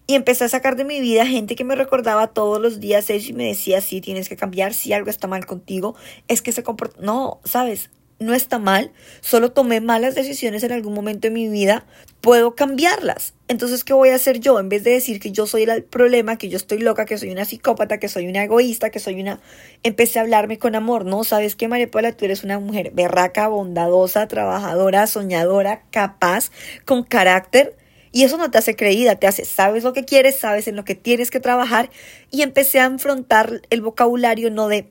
y 0.06 0.14
empecé 0.14 0.44
a 0.44 0.48
sacar 0.48 0.76
de 0.76 0.84
mi 0.84 1.00
vida 1.00 1.26
gente 1.26 1.54
que 1.54 1.64
me 1.64 1.76
recordaba 1.76 2.28
todos 2.28 2.60
los 2.60 2.80
días 2.80 3.08
eso 3.10 3.30
y 3.30 3.32
me 3.32 3.46
decía, 3.46 3.80
sí, 3.80 4.00
tienes 4.00 4.28
que 4.28 4.36
cambiar, 4.36 4.74
si 4.74 4.92
algo 4.92 5.10
está 5.10 5.28
mal 5.28 5.46
contigo, 5.46 5.94
es 6.28 6.42
que 6.42 6.52
se 6.52 6.62
comporta... 6.62 7.00
No, 7.00 7.40
sabes, 7.44 7.90
no 8.22 8.34
está 8.34 8.58
mal, 8.58 8.92
solo 9.20 9.52
tomé 9.52 9.80
malas 9.80 10.14
decisiones 10.14 10.62
en 10.62 10.72
algún 10.72 10.94
momento 10.94 11.28
de 11.28 11.34
mi 11.34 11.48
vida, 11.48 11.84
puedo 12.20 12.54
cambiarlas. 12.54 13.34
Entonces, 13.48 13.84
¿qué 13.84 13.92
voy 13.92 14.10
a 14.10 14.14
hacer 14.14 14.40
yo? 14.40 14.58
En 14.58 14.68
vez 14.68 14.84
de 14.84 14.92
decir 14.92 15.20
que 15.20 15.32
yo 15.32 15.46
soy 15.46 15.64
el 15.64 15.84
problema, 15.84 16.38
que 16.38 16.48
yo 16.48 16.56
estoy 16.56 16.78
loca, 16.78 17.04
que 17.04 17.18
soy 17.18 17.30
una 17.30 17.44
psicópata, 17.44 17.98
que 17.98 18.08
soy 18.08 18.26
una 18.26 18.44
egoísta, 18.44 18.90
que 18.90 18.98
soy 18.98 19.20
una... 19.20 19.40
Empecé 19.82 20.18
a 20.18 20.22
hablarme 20.22 20.58
con 20.58 20.74
amor, 20.74 21.04
¿no? 21.04 21.24
¿Sabes 21.24 21.56
qué, 21.56 21.68
María 21.68 21.90
Paula? 21.90 22.12
Tú 22.12 22.24
eres 22.24 22.44
una 22.44 22.58
mujer 22.58 22.92
berraca, 22.94 23.48
bondadosa, 23.48 24.28
trabajadora, 24.28 25.06
soñadora, 25.06 25.82
capaz, 25.90 26.50
con 26.84 27.02
carácter. 27.02 27.76
Y 28.12 28.24
eso 28.24 28.36
no 28.36 28.50
te 28.50 28.58
hace 28.58 28.76
creída, 28.76 29.16
te 29.16 29.26
hace, 29.26 29.44
sabes 29.44 29.84
lo 29.84 29.92
que 29.92 30.04
quieres, 30.04 30.36
sabes 30.36 30.68
en 30.68 30.76
lo 30.76 30.84
que 30.84 30.94
tienes 30.94 31.30
que 31.30 31.40
trabajar. 31.40 31.90
Y 32.30 32.42
empecé 32.42 32.78
a 32.78 32.84
enfrentar 32.84 33.62
el 33.70 33.80
vocabulario 33.80 34.50
no 34.50 34.68
de, 34.68 34.90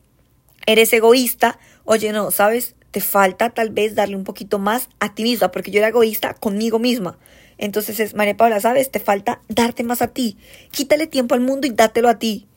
eres 0.66 0.92
egoísta, 0.94 1.60
oye, 1.86 2.12
no, 2.12 2.32
sabes, 2.32 2.76
te 2.92 3.02
falta 3.02 3.50
tal 3.50 3.70
vez 3.70 3.96
darle 3.96 4.16
un 4.16 4.24
poquito 4.24 4.60
más 4.60 4.90
a 5.00 5.16
ti 5.16 5.24
misma, 5.24 5.52
porque 5.52 5.72
yo 5.72 5.80
era 5.80 5.88
egoísta 5.88 6.34
conmigo 6.34 6.78
misma. 6.78 7.18
Entonces 7.58 8.00
es, 8.00 8.16
María 8.16 8.36
Paula, 8.36 8.60
¿sabes? 8.60 8.92
Te 8.92 9.00
falta 9.00 9.42
darte 9.48 9.84
más 9.84 10.02
a 10.02 10.08
ti. 10.08 10.38
Quítale 10.72 11.08
tiempo 11.08 11.36
al 11.36 11.42
mundo 11.42 11.68
y 11.68 11.72
dátelo 11.72 12.10
a 12.10 12.20
ti. 12.20 12.48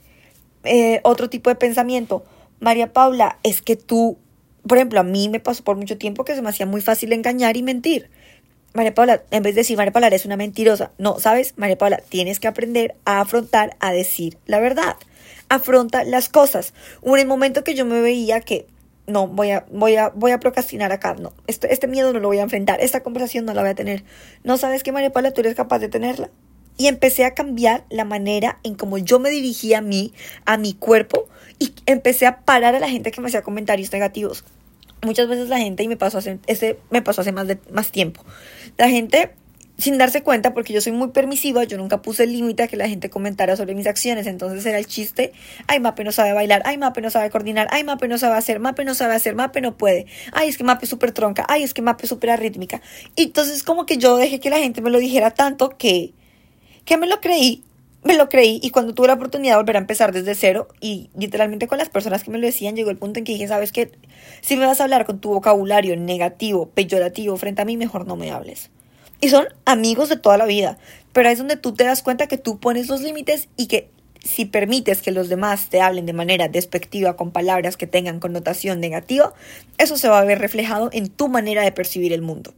Eh, 0.65 1.01
otro 1.05 1.29
tipo 1.29 1.51
de 1.51 1.57
pensamiento. 1.57 2.25
María 2.59 2.93
Paula, 2.93 3.39
es 3.43 3.61
que 3.61 3.77
tú, 3.77 4.19
por 4.67 4.79
ejemplo, 4.79 5.01
a 5.01 5.03
mí 5.05 5.29
me 5.29 5.41
pasó 5.41 5.63
por 5.63 5.77
mucho 5.77 5.99
tiempo 5.99 6.25
que 6.25 6.35
se 6.35 6.43
me 6.43 6.49
hacía 6.49 6.67
muy 6.67 6.81
fácil 6.81 7.13
engañar 7.13 7.57
y 7.57 7.63
mentir. 7.63 8.11
María 8.73 8.95
Paula, 8.95 9.23
en 9.31 9.43
vez 9.43 9.55
de 9.55 9.61
decir 9.61 9.77
María 9.77 9.93
Paula 9.93 10.09
eres 10.09 10.25
una 10.25 10.37
mentirosa, 10.37 10.91
no, 10.99 11.21
¿sabes? 11.21 11.55
María 11.57 11.79
Paula, 11.79 11.99
tienes 12.09 12.41
que 12.41 12.49
aprender 12.49 12.97
a 13.05 13.21
afrontar, 13.21 13.77
a 13.79 13.93
decir 13.93 14.39
la 14.47 14.59
verdad. 14.59 14.97
Afronta 15.49 16.03
las 16.03 16.29
cosas. 16.29 16.75
Hubo 17.03 17.15
un 17.15 17.27
momento 17.29 17.63
que 17.63 17.75
yo 17.75 17.85
me 17.85 18.01
veía 18.01 18.41
que 18.41 18.67
no, 19.07 19.27
voy 19.27 19.51
a, 19.51 19.67
voy 19.71 19.97
a, 19.97 20.09
voy 20.11 20.33
a 20.33 20.41
procrastinar 20.41 20.93
acá, 20.93 21.15
no, 21.15 21.33
este, 21.47 21.73
este 21.73 21.87
miedo 21.87 22.13
no 22.13 22.21
lo 22.21 22.29
voy 22.29 22.39
a 22.39 22.43
enfrentar, 22.43 22.81
esta 22.81 23.03
conversación 23.03 23.45
no 23.45 23.55
la 23.55 23.61
voy 23.61 23.71
a 23.71 23.75
tener. 23.75 24.05
No 24.43 24.57
sabes 24.57 24.83
que 24.83 24.93
María 24.93 25.13
Paula, 25.13 25.33
tú 25.33 25.41
eres 25.41 25.55
capaz 25.55 25.79
de 25.79 25.89
tenerla. 25.89 26.31
Y 26.77 26.89
empecé 26.89 27.25
a 27.25 27.35
cambiar 27.35 27.85
la 27.89 28.05
manera 28.05 28.59
en 28.65 28.75
cómo 28.75 28.99
yo 28.99 29.21
me 29.21 29.31
dirigía 29.31 29.79
a 29.79 29.81
mí, 29.81 30.13
a 30.45 30.57
mi 30.57 30.75
cuerpo, 30.75 31.29
y 31.59 31.73
empecé 31.87 32.27
a 32.27 32.41
parar 32.41 32.75
a 32.75 32.81
la 32.81 32.89
gente 32.89 33.13
que 33.13 33.21
me 33.21 33.29
hacía 33.29 33.43
comentarios 33.43 33.93
negativos. 33.93 34.45
Muchas 35.03 35.29
veces 35.29 35.49
la 35.49 35.59
gente, 35.59 35.83
y 35.83 35.89
me 35.89 35.97
pasó 35.97 36.19
hace, 36.19 36.39
ese 36.47 36.79
me 36.91 37.03
pasó 37.03 37.21
hace 37.21 37.31
más, 37.31 37.47
de, 37.47 37.59
más 37.71 37.93
tiempo, 37.93 38.25
la 38.77 38.89
gente 38.89 39.31
sin 39.77 39.99
darse 39.99 40.23
cuenta, 40.23 40.55
porque 40.55 40.73
yo 40.73 40.81
soy 40.81 40.93
muy 40.93 41.09
permisiva, 41.09 41.65
yo 41.65 41.77
nunca 41.79 42.01
puse 42.01 42.27
límite 42.27 42.63
a 42.63 42.69
que 42.69 42.77
la 42.77 42.89
gente 42.89 43.11
comentara 43.11 43.57
sobre 43.57 43.75
mis 43.75 43.87
acciones, 43.87 44.27
entonces 44.27 44.65
era 44.65 44.79
el 44.79 44.87
chiste, 44.87 45.33
ay, 45.67 45.81
Mape 45.81 46.05
no 46.05 46.13
sabe 46.13 46.33
bailar, 46.33 46.63
ay, 46.65 46.79
Mape 46.79 47.01
no 47.01 47.11
sabe 47.11 47.29
coordinar, 47.31 47.67
ay, 47.71 47.83
Mape 47.83 48.07
no 48.07 48.17
sabe 48.19 48.37
hacer, 48.37 48.61
Mape 48.61 48.85
no 48.85 48.95
sabe 48.95 49.15
hacer, 49.15 49.35
Mape 49.35 49.61
no 49.61 49.77
puede, 49.77 50.07
ay, 50.33 50.49
es 50.49 50.57
que 50.57 50.65
Mape 50.65 50.85
es 50.85 50.91
súper 50.91 51.13
tronca, 51.13 51.45
ay, 51.49 51.65
es 51.65 51.75
que 51.75 51.83
Mape 51.83 52.05
es 52.05 52.09
súper 52.09 52.31
arrítmica. 52.31 52.81
Y 53.17 53.25
entonces 53.25 53.63
como 53.63 53.85
que 53.85 53.97
yo 53.99 54.17
dejé 54.17 54.39
que 54.39 54.51
la 54.51 54.59
gente 54.59 54.81
me 54.81 54.91
lo 54.91 54.99
dijera 54.99 55.33
tanto 55.33 55.71
que, 55.71 56.13
que 56.85 56.97
me 56.97 57.09
lo 57.09 57.21
creí, 57.21 57.65
me 58.05 58.17
lo 58.17 58.29
creí 58.29 58.61
y 58.63 58.71
cuando 58.71 58.95
tuve 58.95 59.09
la 59.09 59.15
oportunidad 59.15 59.55
de 59.55 59.57
volver 59.57 59.77
a 59.77 59.81
empezar 59.81 60.13
desde 60.13 60.35
cero 60.35 60.69
y 60.81 61.11
literalmente 61.17 61.67
con 61.67 61.79
las 61.79 61.89
personas 61.89 62.23
que 62.23 62.31
me 62.31 62.39
lo 62.39 62.47
decían 62.47 62.77
llegó 62.77 62.91
el 62.91 62.99
punto 62.99 63.19
en 63.19 63.25
que 63.25 63.33
dije, 63.33 63.49
sabes 63.49 63.73
qué, 63.73 63.91
si 64.41 64.57
me 64.57 64.67
vas 64.67 64.81
a 64.81 64.85
hablar 64.85 65.05
con 65.05 65.21
tu 65.21 65.31
vocabulario 65.31 65.97
negativo, 65.97 66.69
peyorativo 66.69 67.37
frente 67.39 67.63
a 67.63 67.65
mí, 67.65 67.77
mejor 67.77 68.07
no 68.07 68.15
me 68.15 68.31
hables. 68.31 68.71
Y 69.25 69.31
son 69.31 69.47
amigos 69.65 70.11
de 70.11 70.19
toda 70.19 70.37
la 70.37 70.45
vida. 70.45 70.77
Pero 71.15 71.29
ahí 71.29 71.33
es 71.33 71.39
donde 71.39 71.57
tú 71.57 71.73
te 71.73 71.85
das 71.85 72.03
cuenta 72.03 72.27
que 72.27 72.37
tú 72.37 72.61
pones 72.61 72.89
los 72.89 73.01
límites 73.01 73.49
y 73.57 73.69
que 73.69 73.89
si 74.23 74.45
permites 74.45 75.01
que 75.01 75.13
los 75.13 75.31
demás 75.31 75.71
te 75.71 75.81
hablen 75.81 76.05
de 76.05 76.13
manera 76.13 76.49
despectiva 76.49 77.17
con 77.17 77.31
palabras 77.31 77.79
que 77.79 77.87
tengan 77.87 78.21
connotación 78.21 78.81
negativa, 78.81 79.33
eso 79.79 79.97
se 79.97 80.11
va 80.11 80.19
a 80.19 80.25
ver 80.25 80.41
reflejado 80.41 80.91
en 80.93 81.09
tu 81.09 81.29
manera 81.29 81.63
de 81.63 81.73
percibir 81.73 82.13
el 82.13 82.21
mundo 82.21 82.53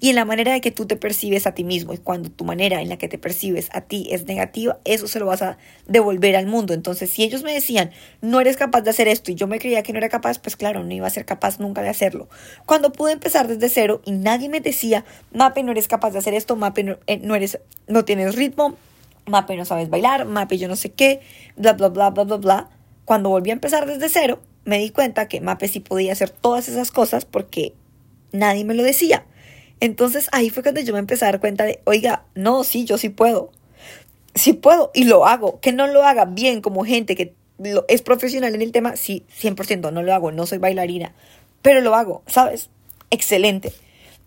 y 0.00 0.10
en 0.10 0.16
la 0.16 0.24
manera 0.24 0.52
de 0.52 0.60
que 0.60 0.70
tú 0.70 0.86
te 0.86 0.96
percibes 0.96 1.46
a 1.46 1.52
ti 1.52 1.64
mismo. 1.64 1.92
Y 1.92 1.98
cuando 1.98 2.30
tu 2.30 2.44
manera 2.44 2.80
en 2.80 2.88
la 2.88 2.96
que 2.96 3.08
te 3.08 3.18
percibes 3.18 3.68
a 3.72 3.82
ti 3.82 4.08
es 4.10 4.26
negativa, 4.26 4.78
eso 4.84 5.06
se 5.06 5.18
lo 5.18 5.26
vas 5.26 5.42
a 5.42 5.58
devolver 5.86 6.36
al 6.36 6.46
mundo. 6.46 6.74
Entonces, 6.74 7.10
si 7.10 7.22
ellos 7.22 7.42
me 7.42 7.52
decían, 7.52 7.90
no 8.20 8.40
eres 8.40 8.56
capaz 8.56 8.82
de 8.82 8.90
hacer 8.90 9.08
esto 9.08 9.30
y 9.30 9.34
yo 9.34 9.46
me 9.46 9.58
creía 9.58 9.82
que 9.82 9.92
no 9.92 9.98
era 9.98 10.08
capaz, 10.08 10.38
pues 10.38 10.56
claro, 10.56 10.82
no 10.84 10.92
iba 10.92 11.06
a 11.06 11.10
ser 11.10 11.24
capaz 11.24 11.58
nunca 11.60 11.82
de 11.82 11.88
hacerlo. 11.88 12.28
Cuando 12.66 12.92
pude 12.92 13.12
empezar 13.12 13.48
desde 13.48 13.68
cero 13.68 14.02
y 14.04 14.12
nadie 14.12 14.48
me 14.48 14.60
decía, 14.60 15.04
Mape, 15.32 15.62
no 15.62 15.72
eres 15.72 15.88
capaz 15.88 16.10
de 16.10 16.18
hacer 16.18 16.34
esto, 16.34 16.56
Mape, 16.56 16.84
no, 16.84 16.98
eh, 17.06 17.20
no 17.88 18.04
tienes 18.04 18.34
ritmo, 18.34 18.76
Mape, 19.26 19.56
no 19.56 19.64
sabes 19.64 19.88
bailar, 19.88 20.24
Mape, 20.24 20.58
yo 20.58 20.68
no 20.68 20.76
sé 20.76 20.90
qué, 20.90 21.20
bla, 21.56 21.74
bla, 21.74 21.88
bla, 21.88 22.10
bla, 22.10 22.24
bla, 22.24 22.36
bla. 22.36 22.70
Cuando 23.04 23.28
volví 23.28 23.50
a 23.50 23.54
empezar 23.54 23.86
desde 23.86 24.08
cero, 24.08 24.40
me 24.64 24.78
di 24.78 24.90
cuenta 24.90 25.28
que 25.28 25.40
Mape 25.40 25.68
sí 25.68 25.80
podía 25.80 26.12
hacer 26.12 26.30
todas 26.30 26.68
esas 26.68 26.90
cosas 26.90 27.24
porque 27.24 27.74
nadie 28.32 28.64
me 28.64 28.74
lo 28.74 28.82
decía. 28.82 29.24
Entonces 29.82 30.28
ahí 30.30 30.48
fue 30.48 30.62
cuando 30.62 30.80
yo 30.80 30.92
me 30.92 31.00
empecé 31.00 31.24
a 31.24 31.32
dar 31.32 31.40
cuenta 31.40 31.64
de, 31.64 31.80
oiga, 31.82 32.22
no, 32.36 32.62
sí, 32.62 32.84
yo 32.84 32.98
sí 32.98 33.08
puedo. 33.08 33.50
Sí 34.32 34.52
puedo 34.52 34.92
y 34.94 35.02
lo 35.02 35.26
hago. 35.26 35.58
Que 35.58 35.72
no 35.72 35.88
lo 35.88 36.04
haga 36.04 36.24
bien 36.24 36.60
como 36.60 36.84
gente 36.84 37.16
que 37.16 37.34
es 37.88 38.02
profesional 38.02 38.54
en 38.54 38.62
el 38.62 38.70
tema, 38.70 38.94
sí, 38.94 39.24
100%, 39.40 39.92
no 39.92 40.04
lo 40.04 40.14
hago, 40.14 40.30
no 40.30 40.46
soy 40.46 40.58
bailarina, 40.58 41.12
pero 41.62 41.80
lo 41.80 41.96
hago, 41.96 42.22
¿sabes? 42.28 42.70
Excelente. 43.10 43.72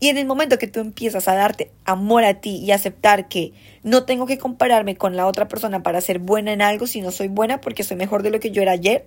Y 0.02 0.10
en 0.10 0.18
el 0.18 0.26
momento 0.26 0.58
que 0.58 0.68
tú 0.68 0.82
empiezas 0.82 1.30
a 1.30 1.36
darte 1.36 1.72
amor 1.86 2.26
a 2.26 2.42
ti 2.42 2.58
y 2.58 2.72
aceptar 2.72 3.30
que 3.30 3.54
no 3.82 4.04
tengo 4.04 4.26
que 4.26 4.38
compararme 4.38 4.98
con 4.98 5.16
la 5.16 5.26
otra 5.26 5.48
persona 5.48 5.84
para 5.84 6.02
ser 6.02 6.20
buena 6.20 6.52
en 6.52 6.62
algo, 6.62 6.86
si 6.86 7.00
no 7.00 7.12
soy 7.12 7.30
buena 7.30 7.62
porque 7.62 7.84
soy 7.84 7.96
mejor 7.96 8.24
de 8.24 8.32
lo 8.32 8.42
que 8.42 8.52
yo 8.52 8.62
era 8.62 8.74
ayer, 8.74 9.06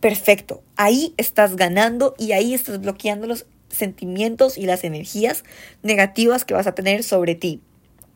perfecto. 0.00 0.62
Ahí 0.76 1.14
estás 1.16 1.56
ganando 1.56 2.14
y 2.18 2.32
ahí 2.32 2.52
estás 2.52 2.78
bloqueando 2.78 3.26
los 3.26 3.46
sentimientos 3.72 4.56
y 4.56 4.66
las 4.66 4.84
energías 4.84 5.42
negativas 5.82 6.44
que 6.44 6.54
vas 6.54 6.68
a 6.68 6.74
tener 6.74 7.02
sobre 7.02 7.34
ti. 7.34 7.60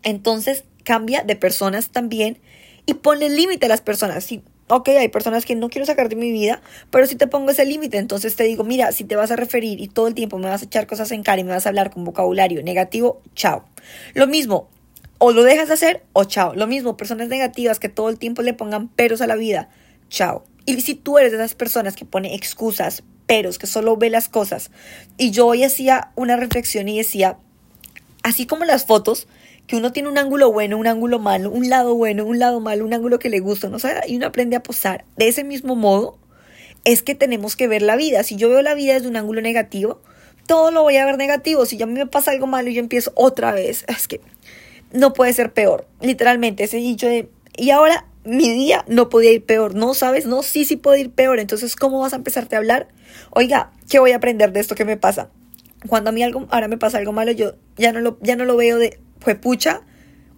Entonces, 0.04 0.64
cambia 0.84 1.24
de 1.24 1.34
personas 1.34 1.90
también 1.90 2.38
y 2.86 2.94
ponle 2.94 3.28
límite 3.28 3.66
a 3.66 3.68
las 3.68 3.80
personas. 3.80 4.24
Si, 4.24 4.42
ok, 4.68 4.88
hay 4.90 5.08
personas 5.08 5.44
que 5.44 5.56
no 5.56 5.68
quiero 5.68 5.84
sacar 5.84 6.08
de 6.08 6.16
mi 6.16 6.30
vida, 6.30 6.62
pero 6.90 7.06
si 7.06 7.16
te 7.16 7.26
pongo 7.26 7.50
ese 7.50 7.64
límite, 7.64 7.98
entonces 7.98 8.36
te 8.36 8.44
digo, 8.44 8.62
mira, 8.62 8.92
si 8.92 9.04
te 9.04 9.16
vas 9.16 9.32
a 9.32 9.36
referir 9.36 9.80
y 9.80 9.88
todo 9.88 10.06
el 10.06 10.14
tiempo 10.14 10.38
me 10.38 10.48
vas 10.48 10.62
a 10.62 10.66
echar 10.66 10.86
cosas 10.86 11.10
en 11.10 11.24
cara 11.24 11.40
y 11.40 11.44
me 11.44 11.50
vas 11.50 11.66
a 11.66 11.70
hablar 11.70 11.90
con 11.90 12.04
vocabulario 12.04 12.62
negativo, 12.62 13.20
chao. 13.34 13.64
Lo 14.14 14.26
mismo, 14.28 14.68
o 15.18 15.32
lo 15.32 15.42
dejas 15.42 15.68
de 15.68 15.74
hacer 15.74 16.04
o 16.12 16.24
chao. 16.24 16.54
Lo 16.54 16.66
mismo, 16.66 16.96
personas 16.96 17.28
negativas 17.28 17.80
que 17.80 17.88
todo 17.88 18.08
el 18.08 18.18
tiempo 18.18 18.42
le 18.42 18.54
pongan 18.54 18.88
peros 18.88 19.20
a 19.20 19.26
la 19.26 19.36
vida, 19.36 19.68
chao. 20.08 20.44
Y 20.66 20.80
si 20.80 20.94
tú 20.94 21.18
eres 21.18 21.32
de 21.32 21.38
esas 21.38 21.54
personas 21.54 21.96
que 21.96 22.04
pone 22.04 22.34
excusas, 22.34 23.02
peros, 23.26 23.58
que 23.58 23.66
solo 23.66 23.96
ve 23.96 24.10
las 24.10 24.28
cosas. 24.28 24.70
Y 25.18 25.30
yo 25.30 25.46
hoy 25.46 25.64
hacía 25.64 26.10
una 26.14 26.36
reflexión 26.36 26.88
y 26.88 26.98
decía, 26.98 27.38
así 28.22 28.46
como 28.46 28.64
las 28.64 28.86
fotos, 28.86 29.28
que 29.66 29.76
uno 29.76 29.92
tiene 29.92 30.08
un 30.08 30.18
ángulo 30.18 30.52
bueno, 30.52 30.78
un 30.78 30.86
ángulo 30.86 31.18
malo, 31.18 31.50
un 31.50 31.68
lado 31.68 31.94
bueno, 31.94 32.24
un 32.24 32.38
lado 32.38 32.60
malo, 32.60 32.84
un 32.84 32.94
ángulo 32.94 33.18
que 33.18 33.28
le 33.28 33.40
gusta, 33.40 33.68
¿no? 33.68 33.78
y 34.06 34.16
uno 34.16 34.26
aprende 34.26 34.56
a 34.56 34.62
posar. 34.62 35.04
De 35.16 35.28
ese 35.28 35.44
mismo 35.44 35.74
modo, 35.74 36.18
es 36.84 37.02
que 37.02 37.16
tenemos 37.16 37.56
que 37.56 37.66
ver 37.66 37.82
la 37.82 37.96
vida. 37.96 38.22
Si 38.22 38.36
yo 38.36 38.48
veo 38.48 38.62
la 38.62 38.74
vida 38.74 38.94
desde 38.94 39.08
un 39.08 39.16
ángulo 39.16 39.40
negativo, 39.40 40.00
todo 40.46 40.70
lo 40.70 40.82
voy 40.82 40.96
a 40.96 41.04
ver 41.04 41.16
negativo. 41.18 41.66
Si 41.66 41.82
a 41.82 41.86
me 41.86 42.06
pasa 42.06 42.30
algo 42.30 42.46
malo 42.46 42.70
y 42.70 42.74
yo 42.74 42.80
empiezo 42.80 43.10
otra 43.16 43.50
vez, 43.52 43.84
es 43.88 44.06
que 44.06 44.20
no 44.92 45.12
puede 45.12 45.32
ser 45.32 45.52
peor. 45.52 45.88
Literalmente, 46.00 46.62
ese 46.62 46.76
dicho 46.76 47.08
de, 47.08 47.28
y 47.56 47.70
ahora 47.70 48.06
mi 48.26 48.50
día 48.50 48.84
no 48.88 49.08
podía 49.08 49.32
ir 49.32 49.44
peor. 49.44 49.74
No, 49.74 49.94
¿sabes? 49.94 50.26
No, 50.26 50.42
sí, 50.42 50.64
sí 50.64 50.76
puede 50.76 51.00
ir 51.00 51.10
peor. 51.10 51.38
Entonces, 51.38 51.76
¿cómo 51.76 52.00
vas 52.00 52.12
a 52.12 52.16
empezarte 52.16 52.56
a 52.56 52.58
hablar? 52.58 52.88
oiga, 53.30 53.72
¿qué 53.88 53.98
voy 53.98 54.12
a 54.12 54.16
aprender 54.16 54.52
de 54.52 54.60
esto 54.60 54.74
que 54.74 54.84
me 54.84 54.96
pasa? 54.96 55.30
Cuando 55.88 56.10
a 56.10 56.12
mí 56.12 56.22
algo, 56.22 56.46
ahora 56.50 56.68
me 56.68 56.78
pasa 56.78 56.98
algo 56.98 57.12
malo, 57.12 57.32
yo 57.32 57.54
ya 57.76 57.92
no 57.92 58.00
lo, 58.00 58.18
ya 58.22 58.36
no 58.36 58.44
lo 58.44 58.56
veo 58.56 58.78
de, 58.78 58.98
fue 59.20 59.34
pucha, 59.34 59.82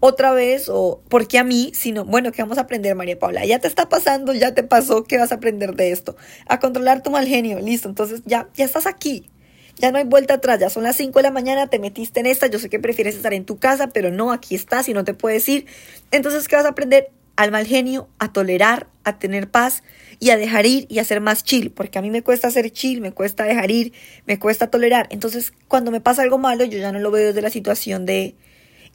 otra 0.01 0.33
vez, 0.33 0.69
o 0.69 1.01
¿por 1.09 1.27
qué 1.27 1.39
a 1.39 1.45
mí? 1.45 1.73
Sino, 1.75 2.05
bueno, 2.05 2.33
¿qué 2.33 2.43
vamos 2.43 2.59
a 2.59 2.63
aprender, 2.63 2.95
María 2.95 3.19
Paula? 3.19 3.45
Ya 3.45 3.59
te 3.59 3.69
está 3.69 3.89
pasando, 3.89 4.33
ya 4.35 4.55
te 4.55 4.63
pasó, 4.63 5.05
¿qué 5.05 5.19
vas 5.19 5.33
a 5.33 5.37
aprender 5.37 5.75
de 5.75 5.91
esto? 5.93 6.17
A 6.47 6.61
controlar 6.61 7.03
tu 7.03 7.11
mal 7.11 7.27
genio, 7.27 7.59
listo, 7.61 7.89
entonces 7.89 8.23
ya, 8.25 8.49
ya 8.55 8.65
estás 8.65 8.87
aquí. 8.87 9.31
Ya 9.77 9.93
no 9.93 9.99
hay 9.99 10.05
vuelta 10.05 10.35
atrás, 10.35 10.59
ya 10.59 10.71
son 10.71 10.83
las 10.83 10.97
5 10.97 11.21
de 11.21 11.23
la 11.23 11.31
mañana, 11.31 11.69
te 11.69 11.79
metiste 11.79 12.19
en 12.19 12.27
esta, 12.27 12.49
yo 12.49 12.59
sé 12.59 12.69
que 12.69 12.81
prefieres 12.81 13.15
estar 13.15 13.33
en 13.33 13.45
tu 13.45 13.59
casa, 13.59 13.89
pero 13.89 14.11
no, 14.11 14.33
aquí 14.33 14.57
estás 14.57 14.89
y 14.89 14.93
no 14.93 15.05
te 15.05 15.15
puedes 15.15 15.49
ir. 15.49 15.67
Entonces, 16.11 16.49
¿qué 16.49 16.57
vas 16.57 16.65
a 16.65 16.71
aprender? 16.71 17.11
Al 17.39 17.53
mal 17.53 17.69
genio, 17.69 18.09
a 18.19 18.33
tolerar, 18.33 18.89
a 19.05 19.21
tener 19.21 19.49
paz 19.49 19.85
y 20.19 20.31
a 20.31 20.37
dejar 20.37 20.67
ir 20.67 20.87
y 20.91 20.99
a 20.99 21.05
ser 21.05 21.21
más 21.21 21.45
chill, 21.45 21.71
porque 21.71 21.97
a 21.97 22.03
mí 22.03 22.11
me 22.11 22.25
cuesta 22.25 22.51
ser 22.51 22.69
chill, 22.73 23.01
me 23.01 23.13
cuesta 23.13 23.45
dejar 23.45 23.71
ir, 23.71 23.93
me 24.27 24.41
cuesta 24.41 24.73
tolerar. 24.73 25.07
Entonces, 25.13 25.53
cuando 25.69 25.93
me 25.93 26.01
pasa 26.01 26.23
algo 26.23 26.39
malo, 26.39 26.65
yo 26.65 26.79
ya 26.81 26.91
no 26.91 26.99
lo 26.99 27.13
veo 27.13 27.29
desde 27.29 27.41
la 27.41 27.51
situación 27.51 28.07
de 28.07 28.35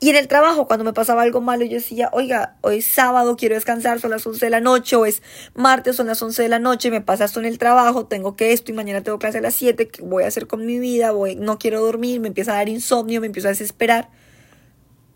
Y 0.02 0.10
en 0.10 0.18
el 0.18 0.28
trabajo, 0.28 0.68
cuando 0.68 0.84
me 0.84 0.92
pasaba 0.92 1.22
algo 1.22 1.40
malo, 1.40 1.64
yo 1.64 1.76
decía, 1.76 2.10
oiga, 2.12 2.58
hoy 2.60 2.80
es 2.80 2.86
sábado, 2.86 3.38
quiero 3.38 3.56
descansar, 3.56 4.02
son 4.02 4.12
las 4.12 4.28
11 4.28 4.46
de 4.46 4.50
la 4.50 4.60
noche, 4.60 4.98
o 4.98 5.06
es 5.06 5.22
martes, 5.56 5.96
son 5.96 6.08
las 6.08 6.22
11 6.22 6.44
de 6.44 6.50
la 6.50 6.60
noche, 6.60 6.92
me 6.92 7.00
pasa 7.00 7.24
esto 7.24 7.40
en 7.40 7.46
el 7.46 7.58
trabajo, 7.58 8.06
tengo 8.08 8.36
que 8.36 8.52
esto 8.52 8.74
y 8.74 8.76
mañana 8.76 9.02
tengo 9.04 9.20
clase 9.20 9.38
a 9.38 9.42
las 9.42 9.54
7, 9.56 9.88
¿qué 9.88 10.02
voy 10.02 10.24
a 10.26 10.28
hacer 10.28 10.48
con 10.48 10.66
mi 10.66 10.80
vida? 10.80 11.14
Voy, 11.14 11.38
no 11.38 11.58
quiero 11.60 11.82
dormir, 11.82 12.20
me 12.20 12.28
empieza 12.28 12.52
a 12.52 12.56
dar 12.56 12.68
insomnio, 12.68 13.22
me 13.22 13.28
empiezo 13.28 13.48
a 13.48 13.52
desesperar. 13.52 14.10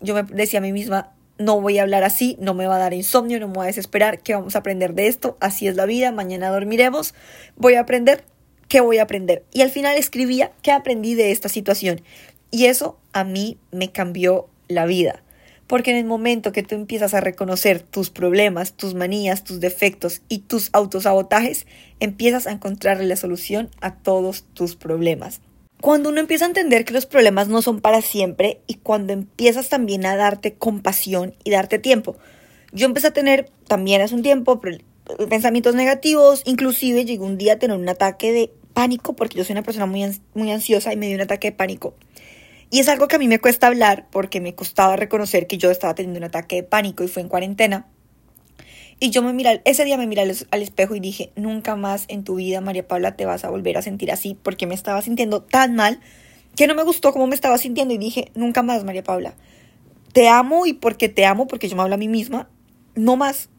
Yo 0.00 0.14
me 0.14 0.22
decía 0.22 0.60
a 0.60 0.62
mí 0.62 0.72
misma, 0.72 1.12
no 1.38 1.60
voy 1.60 1.78
a 1.78 1.82
hablar 1.82 2.04
así, 2.04 2.36
no 2.40 2.54
me 2.54 2.66
va 2.66 2.76
a 2.76 2.80
dar 2.80 2.94
insomnio, 2.94 3.40
no 3.40 3.48
me 3.48 3.54
voy 3.54 3.64
a 3.64 3.66
desesperar, 3.68 4.20
¿qué 4.20 4.34
vamos 4.34 4.56
a 4.56 4.58
aprender 4.58 4.94
de 4.94 5.06
esto? 5.06 5.36
Así 5.40 5.68
es 5.68 5.76
la 5.76 5.86
vida, 5.86 6.12
mañana 6.12 6.50
dormiremos, 6.50 7.14
voy 7.56 7.74
a 7.74 7.80
aprender, 7.80 8.24
¿qué 8.68 8.80
voy 8.80 8.98
a 8.98 9.04
aprender? 9.04 9.44
Y 9.52 9.62
al 9.62 9.70
final 9.70 9.96
escribía, 9.96 10.52
¿qué 10.62 10.72
aprendí 10.72 11.14
de 11.14 11.30
esta 11.30 11.48
situación? 11.48 12.02
Y 12.50 12.66
eso 12.66 12.98
a 13.12 13.24
mí 13.24 13.58
me 13.70 13.92
cambió 13.92 14.48
la 14.68 14.86
vida. 14.86 15.22
Porque 15.66 15.90
en 15.90 15.98
el 15.98 16.06
momento 16.06 16.50
que 16.50 16.62
tú 16.62 16.74
empiezas 16.74 17.12
a 17.12 17.20
reconocer 17.20 17.82
tus 17.82 18.08
problemas, 18.08 18.72
tus 18.72 18.94
manías, 18.94 19.44
tus 19.44 19.60
defectos 19.60 20.22
y 20.28 20.38
tus 20.38 20.70
autosabotajes, 20.72 21.66
empiezas 22.00 22.46
a 22.46 22.52
encontrar 22.52 23.02
la 23.02 23.16
solución 23.16 23.68
a 23.82 23.94
todos 23.96 24.44
tus 24.54 24.76
problemas. 24.76 25.42
Cuando 25.80 26.08
uno 26.08 26.18
empieza 26.18 26.44
a 26.44 26.48
entender 26.48 26.84
que 26.84 26.92
los 26.92 27.06
problemas 27.06 27.48
no 27.48 27.62
son 27.62 27.80
para 27.80 28.02
siempre 28.02 28.60
y 28.66 28.74
cuando 28.74 29.12
empiezas 29.12 29.68
también 29.68 30.06
a 30.06 30.16
darte 30.16 30.54
compasión 30.54 31.34
y 31.44 31.50
darte 31.50 31.78
tiempo. 31.78 32.16
Yo 32.72 32.86
empecé 32.86 33.06
a 33.06 33.12
tener 33.12 33.50
también 33.68 34.02
hace 34.02 34.14
un 34.14 34.22
tiempo 34.22 34.60
pensamientos 35.30 35.74
negativos, 35.74 36.42
inclusive 36.44 37.04
llegó 37.04 37.24
un 37.24 37.38
día 37.38 37.54
a 37.54 37.58
tener 37.58 37.76
un 37.76 37.88
ataque 37.88 38.32
de 38.32 38.52
pánico 38.74 39.14
porque 39.14 39.38
yo 39.38 39.44
soy 39.44 39.54
una 39.54 39.62
persona 39.62 39.86
muy, 39.86 40.04
muy 40.34 40.50
ansiosa 40.50 40.92
y 40.92 40.96
me 40.96 41.06
dio 41.06 41.14
un 41.14 41.22
ataque 41.22 41.50
de 41.50 41.56
pánico. 41.56 41.94
Y 42.70 42.80
es 42.80 42.88
algo 42.88 43.08
que 43.08 43.16
a 43.16 43.18
mí 43.18 43.28
me 43.28 43.38
cuesta 43.38 43.68
hablar 43.68 44.06
porque 44.10 44.40
me 44.40 44.54
costaba 44.54 44.96
reconocer 44.96 45.46
que 45.46 45.58
yo 45.58 45.70
estaba 45.70 45.94
teniendo 45.94 46.18
un 46.18 46.24
ataque 46.24 46.56
de 46.56 46.62
pánico 46.64 47.02
y 47.02 47.08
fue 47.08 47.22
en 47.22 47.28
cuarentena. 47.28 47.86
Y 49.00 49.10
yo 49.10 49.22
me 49.22 49.32
miré, 49.32 49.62
ese 49.64 49.84
día 49.84 49.96
me 49.96 50.06
miré 50.06 50.22
al, 50.22 50.62
espejo 50.62 50.94
y 50.94 51.00
dije, 51.00 51.30
nunca 51.36 51.76
más 51.76 52.04
en 52.08 52.24
tu 52.24 52.36
vida, 52.36 52.60
María 52.60 52.86
Paula, 52.86 53.16
te 53.16 53.26
vas 53.26 53.44
a 53.44 53.50
volver 53.50 53.78
a 53.78 53.82
sentir 53.82 54.10
así 54.10 54.36
porque 54.42 54.66
me 54.66 54.74
estaba 54.74 55.00
sintiendo 55.02 55.42
tan 55.42 55.76
mal 55.76 56.00
que 56.56 56.66
no 56.66 56.74
me 56.74 56.82
gustó 56.82 57.12
cómo 57.12 57.28
me 57.28 57.36
estaba 57.36 57.58
sintiendo 57.58 57.94
y 57.94 57.98
dije, 57.98 58.32
nunca 58.34 58.62
más, 58.62 58.82
María 58.82 59.04
Paula. 59.04 59.34
Te 60.12 60.28
amo 60.28 60.66
y 60.66 60.72
porque 60.72 61.08
te 61.08 61.24
amo, 61.24 61.46
porque 61.46 61.68
yo 61.68 61.76
me 61.76 61.82
hablo 61.82 61.94
a 61.94 61.98
mí 61.98 62.08
misma, 62.08 62.48
no 62.96 63.16
más, 63.16 63.50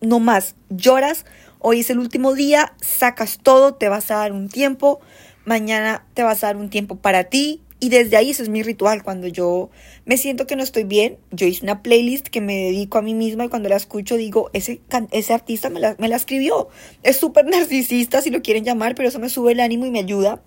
no 0.00 0.18
más. 0.18 0.56
Lloras, 0.68 1.24
hoy 1.60 1.80
es 1.80 1.90
el 1.90 2.00
último 2.00 2.34
día, 2.34 2.74
sacas 2.80 3.38
todo, 3.40 3.74
te 3.74 3.88
vas 3.88 4.10
a 4.10 4.16
dar 4.16 4.32
un 4.32 4.48
tiempo, 4.48 5.00
mañana 5.44 6.04
te 6.14 6.24
vas 6.24 6.42
a 6.42 6.48
dar 6.48 6.56
un 6.56 6.70
tiempo 6.70 6.96
para 6.96 7.24
ti, 7.24 7.61
y 7.82 7.88
desde 7.88 8.16
ahí 8.16 8.30
ese 8.30 8.44
es 8.44 8.48
mi 8.48 8.62
ritual. 8.62 9.02
Cuando 9.02 9.26
yo 9.26 9.68
me 10.04 10.16
siento 10.16 10.46
que 10.46 10.54
no 10.54 10.62
estoy 10.62 10.84
bien, 10.84 11.18
yo 11.32 11.48
hice 11.48 11.64
una 11.64 11.82
playlist 11.82 12.28
que 12.28 12.40
me 12.40 12.54
dedico 12.54 12.96
a 12.96 13.02
mí 13.02 13.12
misma 13.12 13.46
y 13.46 13.48
cuando 13.48 13.68
la 13.68 13.74
escucho 13.74 14.16
digo, 14.16 14.50
ese, 14.52 14.80
ese 15.10 15.34
artista 15.34 15.68
me 15.68 15.80
la, 15.80 15.96
me 15.98 16.06
la 16.06 16.14
escribió. 16.14 16.68
Es 17.02 17.16
súper 17.16 17.44
narcisista 17.50 18.22
si 18.22 18.30
lo 18.30 18.40
quieren 18.40 18.62
llamar, 18.62 18.94
pero 18.94 19.08
eso 19.08 19.18
me 19.18 19.28
sube 19.28 19.50
el 19.50 19.58
ánimo 19.58 19.84
y 19.84 19.90
me 19.90 19.98
ayuda. 19.98 20.40